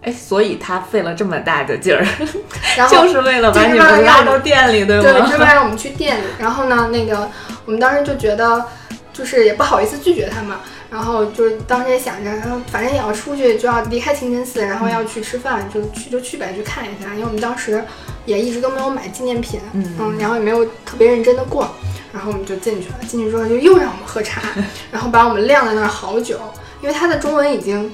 [0.00, 2.06] 哎，所以他费了这么大的劲儿，
[2.76, 5.26] 然后就是为了把就是你拉到店里，对对，就？
[5.26, 6.24] 是为了让我们去店里。
[6.38, 7.28] 然后呢，那个
[7.66, 8.64] 我们当时就觉得，
[9.12, 10.56] 就是也不好意思拒绝他们，
[10.90, 17.12] 然后就是当时也想着，然后反正也要出去，就要离开清真寺，然后要去吃饭，就去就去呗，去看一下。
[17.14, 17.84] 因为我们当时
[18.24, 21.70] 也一直都没有买纪念品，嗯然后也没有特别认真的逛，
[22.12, 22.94] 然后我们就进去了。
[23.06, 24.42] 进去之后就又让我们喝茶，
[24.90, 26.38] 然后把我们晾在那儿好久，
[26.80, 27.90] 因为他的中文已经。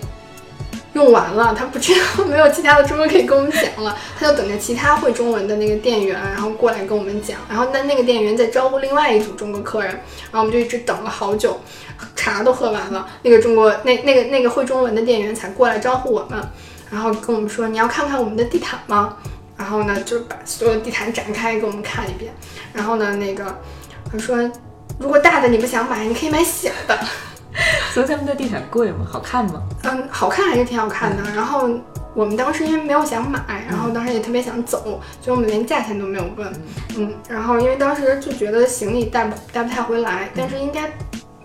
[0.94, 7.36] 用完了，他不知道 没有其他的中文可以跟我们讲了，他就等着其他会中文的那个店员，然后过来跟我们讲。
[7.48, 11.60] 然后那那个店员在招呼另外一组中国客人，然后我们就一直等了好久，
[12.16, 16.40] 茶都喝完了，那个中国那那个那个会中文的店员才过来招呼我们。
[16.90, 19.16] 然后跟我们说你要看看我们的地毯吗？
[19.56, 22.32] 然后呢，就把所有地毯展开给我们看一遍。
[22.72, 23.44] 然后呢，那个
[24.12, 24.36] 他说，
[24.98, 26.96] 如果大的你不想买，你可以买小的。
[27.94, 29.06] 所以他们的地毯贵吗？
[29.08, 29.62] 好看吗？
[29.84, 31.22] 嗯，好看还是挺好看的。
[31.34, 31.70] 然后
[32.12, 36.52] 我们当时因为没有想买，然后当时也特别想走，所以我们连价钱都没有问。
[36.96, 40.90] 嗯，然后因为当时就觉得行李带不带不太回来，但是应该，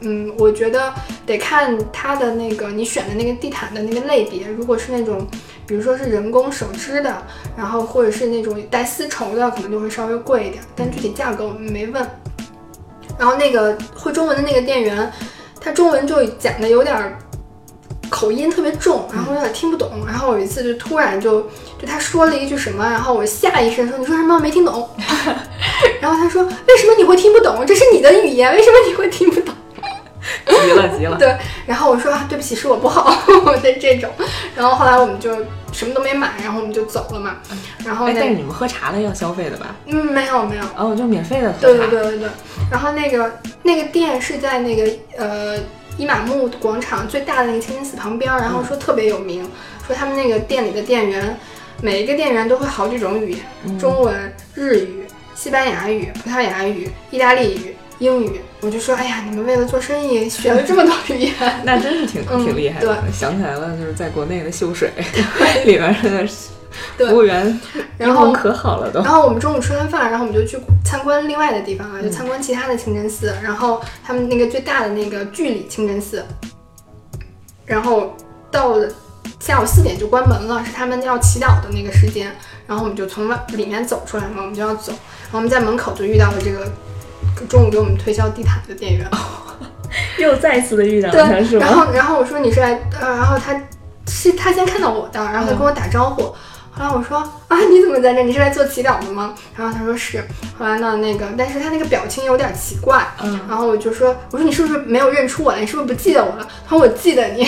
[0.02, 0.92] 嗯，我觉得
[1.28, 4.48] 得看它的那个你选的那个地毯的那个类别。
[4.50, 5.28] 如果是那种，
[5.68, 7.22] 比如说是人工手织的，
[7.56, 10.64] 然后或者是那种带丝绸的，可能就会稍微贵一点。
[10.76, 12.04] 但具体价格我们没问。
[13.18, 15.12] 然后那个会中文的那个店员。
[15.62, 17.18] 他中文就讲的有点
[18.10, 19.92] 口音特别重，然后有点听不懂。
[20.08, 21.42] 然后有一次就突然就
[21.80, 24.90] 就他说了一句什么，然后我下意识说你说什么我没听懂。
[26.02, 27.66] 然后他说为什么你会听不懂？
[27.66, 29.54] 这是你的语言，为什么你会听不懂？
[30.46, 31.18] 急了急了。
[31.20, 33.10] 对，然后我说对不起，是我不好
[33.62, 34.10] 的这种。
[34.56, 35.32] 然后后来我们就
[35.72, 37.38] 什么都没买，然后我们就走了嘛。
[37.86, 39.76] 然后但是你们喝茶了要消费的吧？
[39.86, 40.64] 嗯，没有没有。
[40.76, 41.62] 哦，就免费的喝茶。
[41.62, 42.30] 对对对对对。
[42.72, 45.58] 然后那个那个店是在那个呃
[45.98, 49.50] 伊玛目广场最大的那个清真寺旁边，然后说特别有名，
[49.86, 51.38] 说他们那个店里的店员
[51.82, 53.32] 每一个店员都会好几种语
[53.66, 55.06] 言，中文、日语、
[55.36, 58.42] 西班牙语、葡萄牙语、意大利语、英语。
[58.62, 62.98] 我就说，哎呀，你们为了做生意 学了这么多语言， 那真是挺挺厉害的。
[63.12, 64.92] 想起来了，就是在国内的秀水
[65.66, 66.28] 里边的。
[66.98, 67.60] 服务员，
[67.98, 69.02] 然后可好了都。
[69.02, 73.34] 然后我们中午吃完饭，然后我们就去参观另外的地方啊，就参观其他的清真寺。
[73.44, 76.24] 然后他们那个最大的那个巨里清真寺，
[77.66, 78.16] 然后
[78.52, 78.88] 到了
[79.40, 82.34] 下午四点就关门了，是他们要祈祷的那个时间。
[82.68, 84.92] 然后我们就从外里面走出来嘛，我们就要走。
[85.24, 86.72] 然后我们在门口就遇到了这个
[87.48, 89.10] 中午给我们推销地毯的店员，
[90.20, 91.66] 又再一次的遇到他，是吗？
[91.66, 93.60] 然后然后我说你是来，呃，然后他
[94.08, 96.34] 是他先看到我的，然后他跟我打招呼。
[96.72, 98.24] 后来我说啊，你怎么在这？
[98.24, 99.34] 你是来做祈祷的吗？
[99.58, 100.24] 然后他说是。
[100.58, 103.06] 后来呢，那个，但是他那个表情有点奇怪。
[103.22, 103.38] 嗯。
[103.50, 105.60] 然后我就说，我说你是不是没有认出我来？
[105.60, 106.48] 你是不是不记得我了？
[106.66, 107.46] 他说我记得你。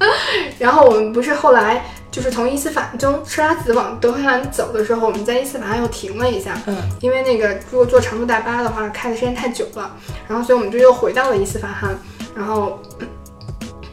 [0.58, 6.60] 然后我们不是后来就是从伊斯法从车拉子往德黑兰走的时候，我们在伊斯法罕又停了一下。
[6.66, 6.76] 嗯。
[7.00, 9.96] 因为那个如果坐长途大巴的话，开的时间太久了。
[10.28, 11.96] 然后所以我们就又回到了伊斯法罕，
[12.34, 12.80] 然后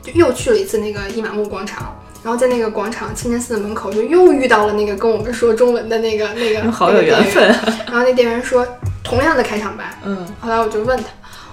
[0.02, 1.96] 就又去了一次那个伊玛目广场。
[2.24, 7.48] 然后在那个广场清真寺的门口，就又遇到了那个跟我们说中文的那个那个 好有缘分。
[7.86, 8.68] 然后那店员说
[9.04, 10.28] 同样的开场白，嗯。
[10.42, 11.06] 后来我就问他，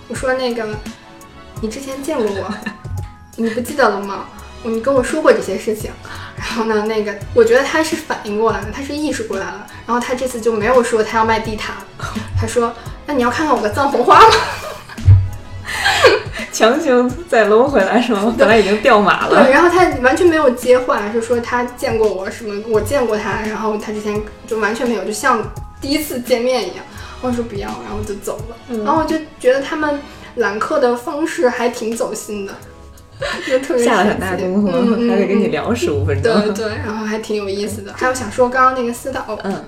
[0.09, 0.66] 我说那个
[1.61, 2.53] 你之前见过我，
[3.37, 4.24] 你不记得了吗？
[4.64, 5.90] 你跟我说过这些事情。
[6.37, 9.66] 然后呢，那个我觉得他是反应过来了，他是意识过来了。
[9.87, 11.74] 然后他这次就没有说他要卖地毯，
[12.38, 12.72] 他说
[13.07, 14.27] 那你要看看我的藏红花吗？
[16.53, 18.33] 强行再搂回来是吗？
[18.38, 19.42] 本来已经掉马了。
[19.44, 22.62] 对，然后他完全没有接话，是说他见过我什么？
[22.68, 25.42] 我见过他，然后他之前就完全没有，就像
[25.81, 26.85] 第一次见面一样。
[27.20, 28.57] 我说不要，然后就走了。
[28.85, 29.98] 然后我就觉得他们
[30.37, 32.53] 揽客的方式还挺走心的，
[33.85, 34.68] 下了很大功夫，
[35.09, 36.33] 还得跟你聊十五分钟。
[36.40, 37.92] 对对，然后还挺有意思的。
[37.94, 39.64] 还有想说刚刚那个私导，嗯。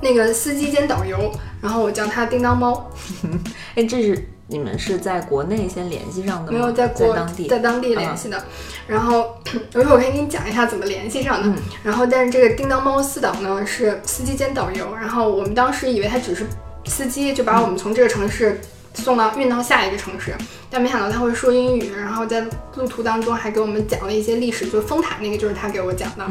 [0.00, 2.90] 那个司机兼导游，然后我叫他叮当猫。
[3.76, 6.58] 哎，这是你们是在国内先联系上的吗？
[6.58, 8.44] 没有，在国当地，在当地联系的。
[8.88, 9.36] 然后，
[9.72, 11.62] 一会儿我可以给你讲一下怎么联系上的。
[11.84, 14.92] 然后，但是这个叮当猫司导呢是司机兼导游。
[14.96, 16.44] 然后我们当时以为他只是
[16.84, 18.60] 司机，就把我们从这个城市
[18.94, 20.34] 送到运到下一个城市。
[20.70, 22.44] 但没想到他会说英语，然后在
[22.76, 26.26] 路途当中还给我们讲了一些历史，就是丰塔那个就是他给我讲的。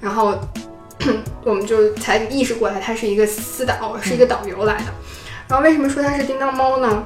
[0.00, 0.38] 然后。
[1.42, 4.84] 我们就才意识过来，他是一个私导，是一个导游来的。
[5.48, 7.04] 然后为什么说他是叮当猫呢？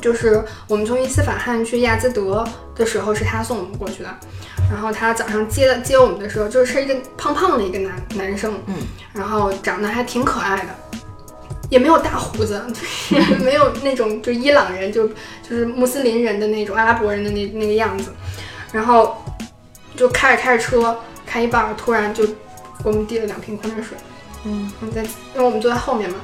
[0.00, 2.42] 就是我们从伊斯法罕去亚兹德
[2.74, 4.08] 的时候，是他送我们过去的。
[4.70, 8.74] 然后他早上接接我们的时候，就是一个胖胖的一个男男生，嗯，
[9.12, 10.98] 然后长得还挺可爱的，
[11.70, 12.62] 也没有大胡子，
[13.42, 18.12] 没有那种就伊朗人就就是穆斯林人的那种阿拉伯人的那那个样子。
[18.72, 19.22] 然后
[19.96, 22.26] 就开着开着车，开一半突然就。
[22.82, 23.96] 给我们递了两瓶矿泉水，
[24.44, 26.16] 嗯，我们在，因为我们坐在后面嘛，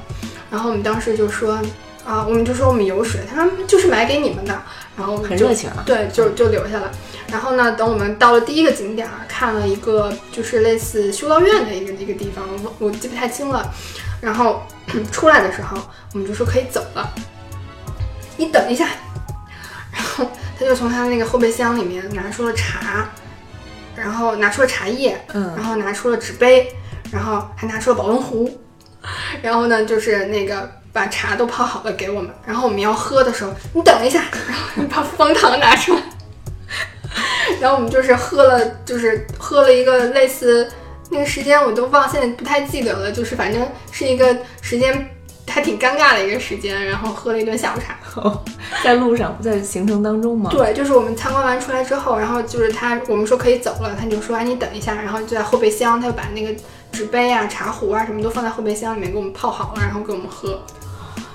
[0.51, 1.59] 然后我们当时就说，
[2.05, 4.61] 啊，我们就说我们有水，他说就是买给你们的，
[4.95, 6.91] 然后很热情啊，对，就就留下了。
[7.31, 13.73] 然后呢，等我们到了第一个景点，看了一个就是类似修道院的一个一个地方，我我记不太清了。
[14.21, 14.63] 然后
[15.11, 15.77] 出来的时候，
[16.13, 17.13] 我们就说可以走了，
[18.37, 18.87] 你等一下。
[19.91, 20.25] 然后
[20.57, 23.09] 他就从他那个后备箱里面拿出了茶。
[23.93, 26.73] 然后拿出了茶叶，嗯，然后拿出了纸杯，
[27.11, 28.49] 然后还拿出了保温壶，
[29.43, 32.33] 然后呢，就是那个把茶都泡好了给我们。
[32.45, 36.01] 然后我们要喝的时候，你等一下，然后把方糖拿出来，
[37.59, 40.71] 然后我们就是喝了，就是喝了一个类似
[41.11, 43.69] 那个时间我都忘，现在不太记得了，就是反正
[44.01, 45.09] 是一个时间
[45.47, 47.95] 还挺尴尬的一个时间，然后喝了一顿下午茶。
[48.83, 50.49] 在路上，在行程当中吗？
[50.49, 56.51] 对，就是我们参观完出来之后，然后就是他，我们说可以走了，他就说哎你等一下，然后就在后备箱，他就把那个
[56.91, 60.59] 纸杯啊、茶壶啊什么都放在后备箱里面给我们泡好了，然后给我们喝，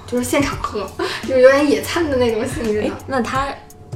[0.07, 0.85] 就是现场喝，
[1.29, 2.91] 就是有点野餐的那种性质的。
[3.07, 3.47] 那他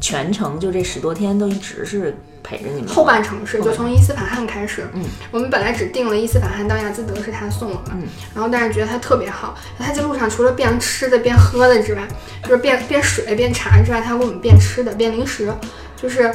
[0.00, 2.88] 全程就这十多天都一直是陪着你们？
[2.88, 8.02] 后半程是就从伊斯法罕开始，嗯，我们本来只定了伊斯法罕到亚兹德是他送我们，嗯，
[8.34, 12.08] 然后但是觉得他特别好，他在路上除了变吃的变喝的之外，
[12.42, 15.52] 就是变变水变茶之外，他还给我们变吃的变零食，
[15.96, 16.32] 就是。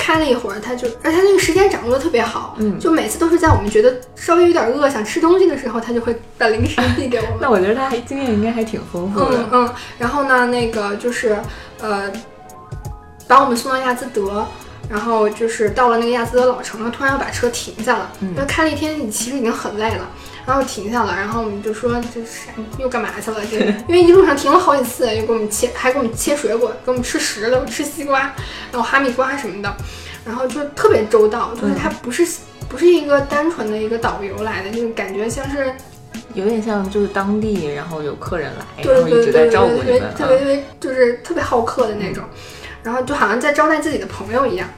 [0.00, 7.34] 开了一会儿，他就，而且他那个时间掌握的特别好，嗯就每次都是在我们觉得稍微有点饿想吃东西的时候，他就会把零食递给我们。
[7.42, 9.38] 那我觉得他还经验应该还挺丰富嗯的。
[9.38, 11.36] 嗯嗯，然后呢，那个就是
[11.80, 12.10] 呃，
[13.28, 14.46] 把我们送到亚兹德，
[14.88, 20.08] 然后就是到了那个亚兹德老城了，突然要把车停下了，嗯因为开了一天，你其实已经很累了。
[20.50, 23.36] 然后停下了，然后我们就说这是又干嘛去了？
[23.48, 28.34] 这因为一路上停了好几次，又给我们切，还给我们切水果，给我们吃石榴、吃西瓜，
[28.72, 29.72] 然后哈密瓜什么的，
[30.24, 32.26] 然后就特别周到，就是他不是、
[32.68, 35.72] 不是一个单纯的一个导游来的，就是感觉像是
[36.34, 40.14] 有点像就是当地，然后有客人来，对然后一对对对直在照顾对，你们。
[40.16, 42.24] 特别特别就是特别好客的那种，
[42.82, 44.68] 然后就好像在招待自己的朋友一样。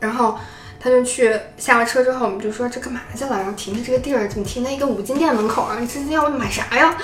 [0.00, 0.38] 然后
[0.84, 3.38] 他就去下了车之后，我们就说这干嘛去了？
[3.38, 5.78] 然后停在这个地儿怎么停在一个五金店门口啊？
[5.80, 6.94] 你这要买啥呀？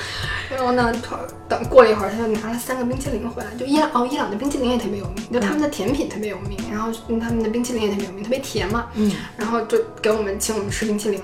[0.51, 1.17] 然后呢，他
[1.49, 8.89] 等过了一会儿，他就拿了三个冰淇淋回来，就伊朗哦，伊朗的冰淇淋也特别有名，就他们的甜品特别有名，然后嗯他们的冰淇淋也特别有名，特别甜嘛。
[8.97, 11.19] 嗯，然后就给我们请我们吃冰淇淋，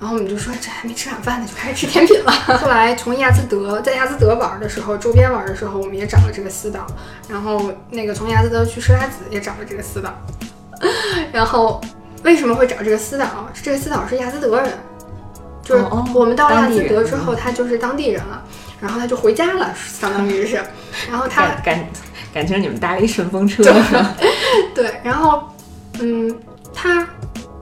[0.00, 2.32] 然后我们就说这还没吃晚饭呢，就开始吃甜品了。
[2.58, 6.84] 后来从亚兹德在亚兹德玩的时候，周边玩的时候，我们也找了这个私岛，
[7.28, 10.12] 然后那个从亚兹德去施拉子也找了这个私岛，
[11.32, 11.80] 然后
[12.22, 13.48] 为什么会找这个私导？
[13.62, 14.70] 这个私导是亚兹德人，
[15.62, 18.42] 就是我们到了亚兹德之后，他就是当地人了，
[18.80, 20.56] 然后他就回家了，相当于是，
[21.08, 21.86] 然后他感感
[22.34, 23.62] 感情你们搭了一顺风车，
[24.74, 25.42] 对，然后
[26.00, 26.34] 嗯，
[26.74, 27.06] 他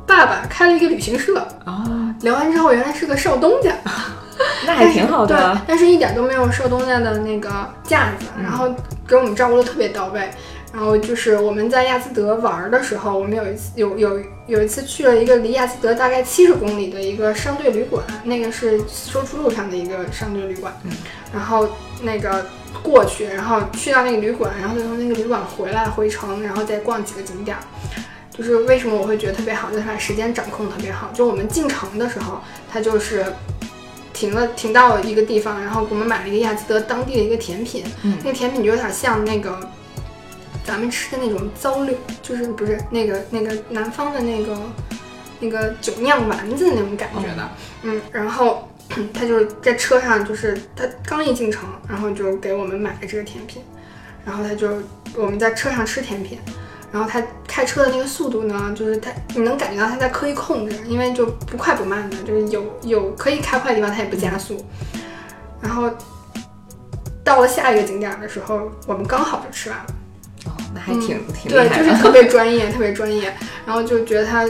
[0.06, 1.38] 爸爸开了一个旅行社。
[1.64, 3.72] 啊，聊完之后，原来是个少东家，
[4.66, 7.48] 那还挺好的对。，但是一点都没有少东家的那个
[7.84, 8.68] 架子，嗯然后
[9.06, 10.28] 给我们照顾的特别到位。
[10.78, 20.72] 然后就是我们在亚兹德玩的时候，我们有一次有有有一次去了一个离亚兹德大概七十公里的一个商队旅馆，那个是丝绸之路上的一个商队旅馆。
[20.84, 20.92] 嗯
[21.34, 21.68] 然后
[22.02, 22.46] 那个
[22.80, 27.62] 过去，然后去到那个旅馆，然后再从那个旅馆回来回城，然后再逛几个景点儿。
[28.30, 31.10] 就是为什么我会觉得特别好，就是它时间掌控特别好。
[31.12, 32.40] 就我们进城的时候，
[32.72, 33.26] 它就是
[34.12, 39.58] 停了停到了一个地方，然后给我们买了一个亚兹德当地的一个甜品，嗯那个甜品就有点像那个
[40.68, 44.54] 咱们吃的那种糟溜，就是不是那个那个南方的那个
[45.40, 47.48] 那个酒酿丸子那种感觉的，
[47.84, 48.68] 嗯，然后
[49.14, 53.62] 他就是在车上，就是他刚一进城，然后就给我们买了这个甜品，
[54.26, 54.68] 然后他就
[55.16, 56.38] 我们在车上吃甜品。
[56.92, 64.62] 然后他开车的那个速度呢，就是他你能感觉到他在刻意控制，因为就不快不慢的，就是有有可以开快的地方，他也不加速。
[65.62, 65.90] 然后
[67.24, 69.86] 到了下一个景点的时候，我们刚好就吃完了。
[70.78, 73.34] 还挺挺对，就是特别 专业，特别专业。
[73.66, 74.46] 然后就觉得他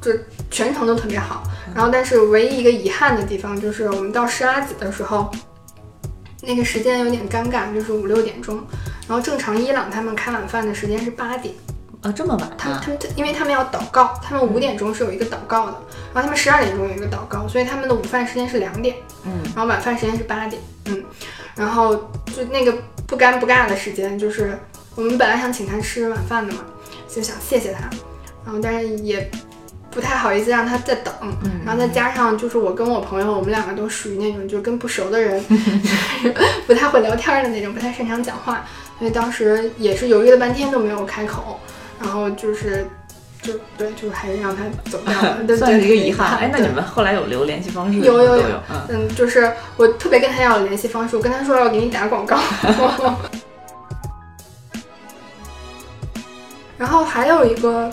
[0.00, 0.12] 就
[0.50, 1.42] 全程都特别好。
[1.74, 5.30] 然后但是唯一一个遗憾的地方就是我们到施拉子的时候，
[6.42, 8.64] 那个时间有点尴尬，就是五六点钟。
[9.08, 11.54] 然后正常伊朗他们开晚饭的时间是八点，
[12.00, 12.54] 啊，这么晚啊？
[12.56, 15.76] 他们他们因为他们要祷告，他们五点钟是有一个祷告的，
[16.14, 18.96] 然后他们十二点钟有一个祷告，所以他们的午饭时间是两点。
[19.26, 21.02] 嗯，然后晚饭时间是八点，嗯，
[21.56, 21.94] 然后
[22.26, 22.72] 就那个
[23.06, 24.58] 不尴不尬的时间，就是
[24.94, 26.60] 我们本来想请他吃晚饭的嘛，
[27.08, 27.80] 就想谢谢他，
[28.44, 29.30] 然后但是也
[29.90, 35.42] 不太好意思让他再等，嗯然后再加上就是我跟我朋友，我们两个都属于那种就是跟不熟的人
[36.66, 38.64] 不太会聊天的那种，不太擅长讲话，
[38.98, 41.58] 所以当时也是犹豫了半天都没有开口，
[42.00, 42.86] 然后就是。
[43.44, 46.38] 就对，就还是让他走掉了， 对算是一个遗憾。
[46.38, 48.06] 哎，那你们后来有留联系方式吗？
[48.06, 48.86] 有有有，嗯。
[48.88, 52.38] 嗯，就是我特别跟他要了联系方式，我跟他说要给你打广告。
[56.76, 57.92] 然后还有一个，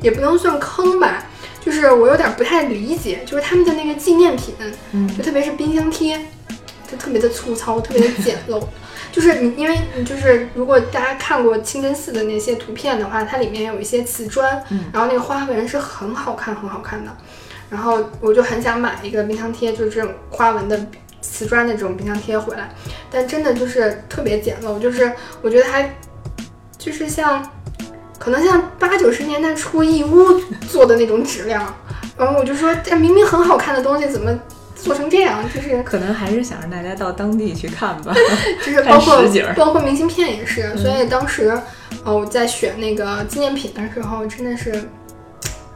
[0.00, 1.24] 也不能算坑吧，
[1.60, 4.54] 就是我有点不太理解，就是他们的那个纪念品，
[4.92, 6.18] 嗯就特别是冰箱贴，
[6.90, 8.62] 就特别的粗糙，特别的简陋。
[9.12, 17.10] 就是你，因为你就是，如果大家看过清真寺的那些图片的话，它里面有一些瓷砖，嗯然后那个花纹是很好看、很好看的。
[17.68, 20.86] 然后我就很想买一个冰箱贴，就是这种花纹的
[21.20, 22.72] 瓷砖的这种冰箱贴回来，
[23.10, 25.12] 但真的就是特别简陋，就是
[25.42, 25.92] 我觉得还
[26.80, 27.46] 就是像
[28.18, 31.74] 可能像八九十年代初义乌做的那种质量。
[32.16, 34.30] 然后我就说，这明明很好看的东西，怎么
[34.74, 35.38] 做成这样？
[35.54, 38.14] 就是可能还是想让大家到当地去看吧，
[38.64, 39.22] 就是包括
[39.56, 40.76] 包括明信片也是。
[40.76, 41.50] 所以当时，
[42.04, 44.84] 哦，我在选那个纪念品的时候，真的是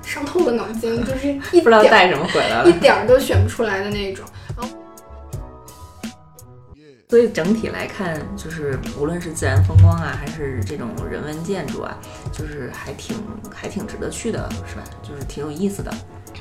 [0.03, 4.25] 伤透了脑筋，就是一 不知道带什么回来了，一点儿都选不出来的那种。
[7.15, 11.97] 所以整体来看，就是无论是自然风光啊，还是这种人文建筑啊，
[12.33, 13.17] 就是还挺
[13.55, 14.83] 还挺值得去的，是吧？
[15.01, 15.95] 就是挺有意思的。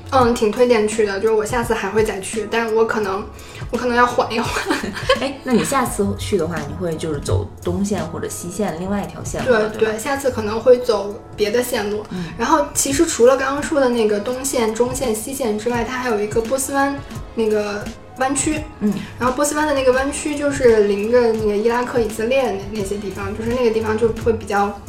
[0.09, 3.23] 嗯，挺推荐去的，就是我下次还会再去，但是我可能
[3.69, 4.75] 我可能要缓一缓。
[5.21, 9.51] 哎，那你下次去的话，你会就是走东线或者西线另外一条线路？
[9.51, 12.03] 对对，下次可能会走别的线路。
[12.35, 16.97] 然后其实除了刚刚说的那个东线、中线、西线之外，它还有一个波斯湾
[17.35, 17.85] 那个。
[18.17, 24.79] 湾区，嗯，然后波斯湾的那个湾区就是临着那个伊拉克、以色列那那些地方，就是那个地方就会比较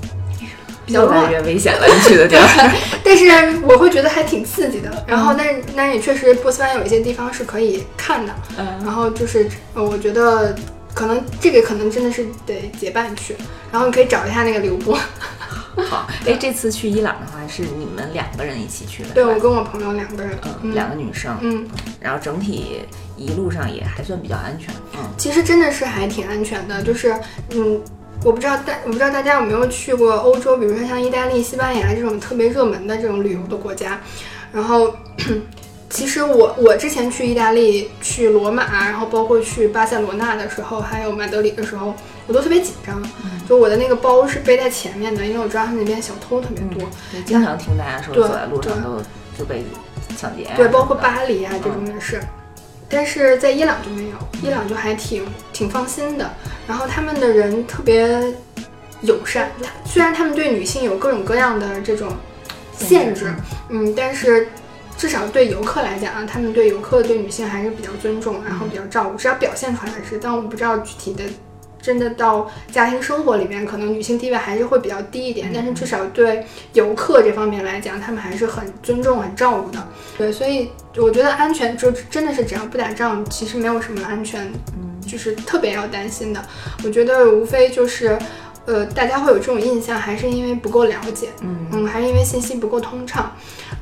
[0.85, 1.87] 比较乱，越危险了。
[1.87, 2.71] 你去的地方，
[3.03, 3.25] 但是
[3.63, 5.05] 我会觉得还挺刺激的。
[5.07, 8.35] 然后，但是但是也确实，波斯湾有一些地方是可以看的。
[8.59, 10.55] 嗯，然后就是呃，我觉得
[10.93, 13.35] 可能这个可能真的是得结伴去，
[13.73, 14.99] 然后你可以找一下那个刘波。
[15.89, 21.67] 好，哎，这次去伊朗的话是你们两个人一起去的，对我跟我朋友两个人，嗯，两个女生，嗯，
[22.01, 22.81] 然后整体
[23.17, 27.15] 一路上也还算比较安全，嗯，其实真的是还挺安全的，就是，
[27.51, 27.81] 嗯，
[28.25, 34.01] 我不知道大我不知道大家有没有去过欧洲，比如说像意大利、西班牙这种特别热门的这种旅游的国家，
[34.53, 34.95] 然后。
[35.91, 41.95] 其实我我之前去意大利去罗马，然后包括去巴塞罗那的时候，还有马德里的时候，
[42.27, 43.03] 我都特别紧张。
[43.49, 46.89] 就我的那个包是背在前面的，因为我知道他那边小偷特别多，
[47.25, 49.03] 经常听大家说走在路上都
[49.39, 49.65] 就被
[50.17, 50.49] 抢劫。
[50.57, 52.21] 对，包括巴黎啊这种也是。
[52.89, 56.31] 但是在伊朗就没有，伊朗就还挺挺放心的。
[56.67, 58.35] 然后他们的人特别
[59.03, 59.51] 友善，
[59.85, 62.13] 虽然他们对女性有各种各样的这种
[62.79, 63.35] 限制，
[63.69, 64.49] 嗯，但是。
[64.97, 70.21] 至少对游客来讲啊，他们对游客对女性还是比较尊重，然后比较照顾，只要表现出来是。
[70.23, 71.25] 但我不知道具体的，
[71.85, 75.51] 真的到家庭生活里面，可能女性地位还是会比较低一点。
[75.53, 79.87] 但是至少对游客这方面来讲，他们还是很尊重、很照顾的。
[80.17, 86.43] 对，所以我觉得安全就真的是只要不打仗，其实没有什么安全，嗯，就是特别要担心的。
[86.83, 88.19] 我觉得无非就是。
[88.67, 93.31] 呃，大家会有这种印象，还是因为不够了解，嗯嗯，还是因为信息不够通畅，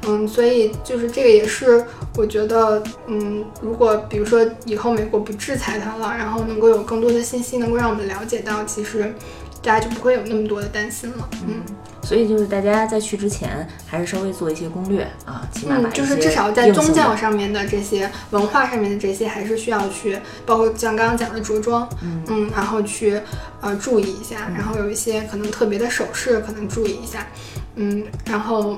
[0.06, 1.84] 嗯，所以就是这个也是
[2.16, 9.14] 我觉得，嗯，如果比如说以后美国不制裁它了，然后能够有更多的信息能够让我们了解到，其实
[9.62, 11.62] 大家就不会有那么多的担心了，嗯。
[12.04, 22.20] 所以就是大家在去之前，还是稍微做一些攻略啊，起码嗯，就是至少在宗教上面的这些、文化上面的这些，还是需要去，包括像刚刚讲的着装，嗯。
[22.26, 23.20] 嗯，然后去
[23.60, 27.24] 呃注意一下，然后有一些可能特别的首饰，可能注意一下，
[27.76, 28.76] 嗯，然后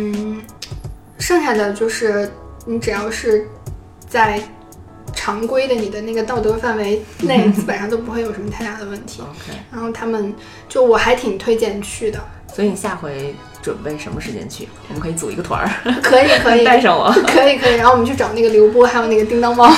[0.00, 0.40] 嗯，
[1.18, 2.30] 剩下的就是
[2.64, 3.48] 你只要是
[4.08, 4.40] 在
[5.12, 9.20] 常规的你的那个道德范围内， 基本上都不会有什么太大的问题。
[9.22, 10.32] OK，然后他们
[10.68, 12.20] 就我还挺推荐去的。
[12.54, 14.68] 所以你下回准备什么时间去？
[14.88, 15.68] 我们可以组一个团儿，
[16.00, 17.74] 可以可 以带上我， 可以可以。
[17.74, 19.68] 然后我们去找那个刘波，还有那个叮当猫。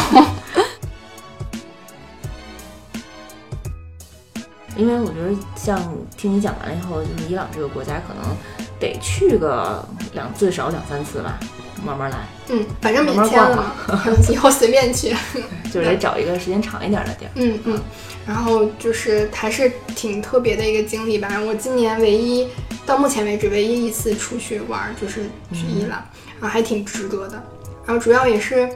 [4.76, 5.78] 因为我觉得，像
[6.16, 8.36] 听你讲完了以后，就是伊朗这个国家可能
[8.80, 11.38] 得去个两最少两三次吧，
[11.84, 12.16] 慢慢来。
[12.48, 13.74] 嗯，反正免签了嘛，
[14.28, 15.14] 以后随便去。
[15.72, 17.30] 就是得找一个时间长一点的地儿。
[17.36, 17.80] 嗯嗯。
[18.26, 21.28] 然后就是还是挺特别的一个经历吧。
[21.46, 22.48] 我今年唯一
[22.84, 25.22] 到目前为止唯一一次出去玩就是
[25.52, 26.02] 去伊朗，
[26.40, 27.42] 然后还挺值得的。
[27.86, 28.68] 然后主要也是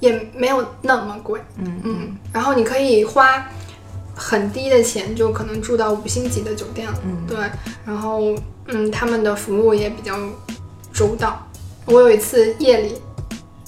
[0.00, 2.16] 也没有那么贵，嗯嗯。
[2.32, 3.46] 然后你可以花
[4.16, 7.38] 很低的钱就可能住到五星级的酒店了，嗯对。
[7.84, 8.34] 然后
[8.66, 10.18] 嗯，他们的服务也比较
[10.92, 11.46] 周到。
[11.84, 12.94] 我有一次夜里，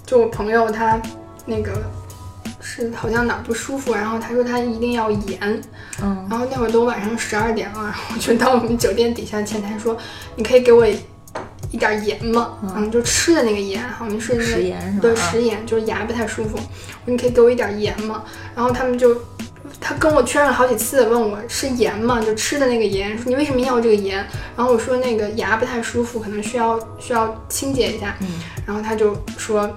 [0.05, 1.01] 就我朋友他
[1.47, 1.71] 那个。
[2.61, 5.63] 是好像哪儿不舒服，然后他说他一定要盐，
[6.03, 9.97] 嗯，然后那会儿都晚上十二点了，然后我就到我们酒店底下前台说，
[10.37, 12.59] 你可以给我一点盐吗？
[12.77, 15.01] 嗯，就吃的那个盐，好像是那食盐是吧？
[15.01, 16.59] 对，食盐就是牙不太舒服，
[17.07, 18.23] 你可以给我一点盐吗？
[18.55, 19.17] 然后他们就
[19.81, 22.21] 他跟我确认了好几次，问我是盐吗？
[22.21, 24.17] 就吃的那个盐，说你为什么要这个盐？
[24.57, 28.29] 然后我说那个牙不太舒服，可能需要需要清洁一下，嗯，
[28.67, 29.71] 然后他就说。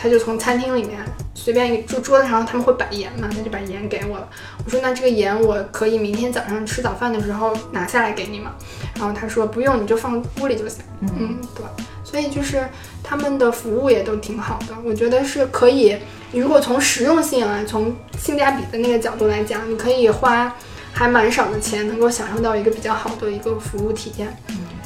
[0.00, 0.96] 他就从餐厅里面
[1.34, 4.28] 随便一就桌子上他们会摆盐嘛，他就把盐给我了。
[4.64, 8.52] 我说那这个盐我可以明天早上吃早饭的时候拿下来给你吗？
[8.94, 10.84] 然后他说不用，你就放屋里就行。
[11.00, 11.64] 嗯，对。
[12.08, 12.66] 所以就是
[13.02, 15.96] 他们的服务也都挺好的，我觉得是可以。
[16.32, 20.54] 你如果从实用性啊，从性价比的那个角度来讲，你可以花
[20.92, 24.34] 还蛮少的钱，能够享受到一个比较好的一个服务体验。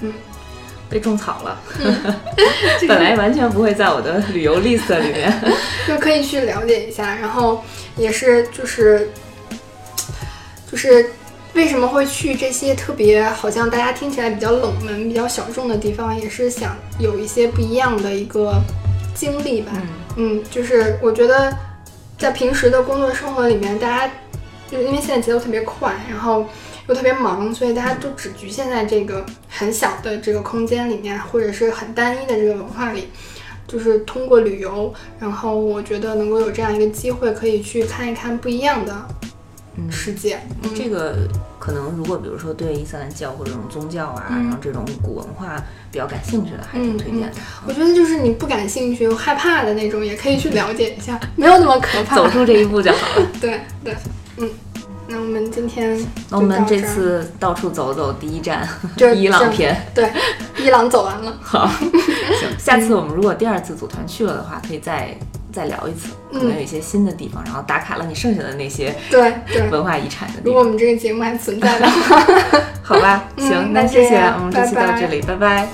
[0.00, 0.12] 嗯，
[0.88, 1.60] 被种草了，
[2.86, 5.32] 本来完全不会在我的旅游 list 里面，
[5.86, 7.14] 就可以去了解一下。
[7.14, 7.64] 然后
[7.96, 9.10] 也是就是
[10.70, 11.10] 就是
[11.54, 18.54] 为什么会去这些特别好像大家听起来比较冷门、比较小众的地方，也是想有一些不一样的一个
[19.14, 19.72] 经历吧。
[20.16, 21.54] 嗯，就是我觉得
[22.18, 24.12] 在平时的工作生活里面，大家
[24.70, 26.46] 就是因为现在节奏特别快，然后
[26.88, 33.08] 又特别忙，所以大家都只局限在这个很小的这个空间里面，或者是很单一的这个文化里。
[33.68, 38.94] 就是通过旅游，然后我觉得能够有这样一个机会，可以去看一看不一样的
[39.90, 40.38] 世界。
[40.62, 45.56] 嗯这个可能如果比如说对伊斯兰教或者这种宗教啊，然后这种古文化
[45.90, 47.32] 比较感兴趣的，还挺推荐的。
[47.66, 52.16] 我觉得就是你不感兴趣、害怕的那种，也可以去了解一下， 没有那么可怕。
[52.16, 53.26] 走出这一步就好了。
[53.40, 53.96] 对对，
[54.38, 54.50] 嗯。
[55.08, 56.00] 那我们今天，
[56.30, 58.66] 那我们这次到处走走，第一站
[58.96, 60.10] 就伊朗篇，对，
[60.56, 61.36] 伊朗走完了。
[61.42, 65.14] 好，行，下次我们如果第二次组团去了的话，可以再
[65.52, 70.46] 再聊一次，可能有一些新的地方，然后打卡了你剩下的那些对对 文化遗产的地方。
[70.46, 72.22] 如果我们这个节目还存在的话，
[72.82, 75.68] 好吧， 行，那谢谢，我们这期到这里，拜拜。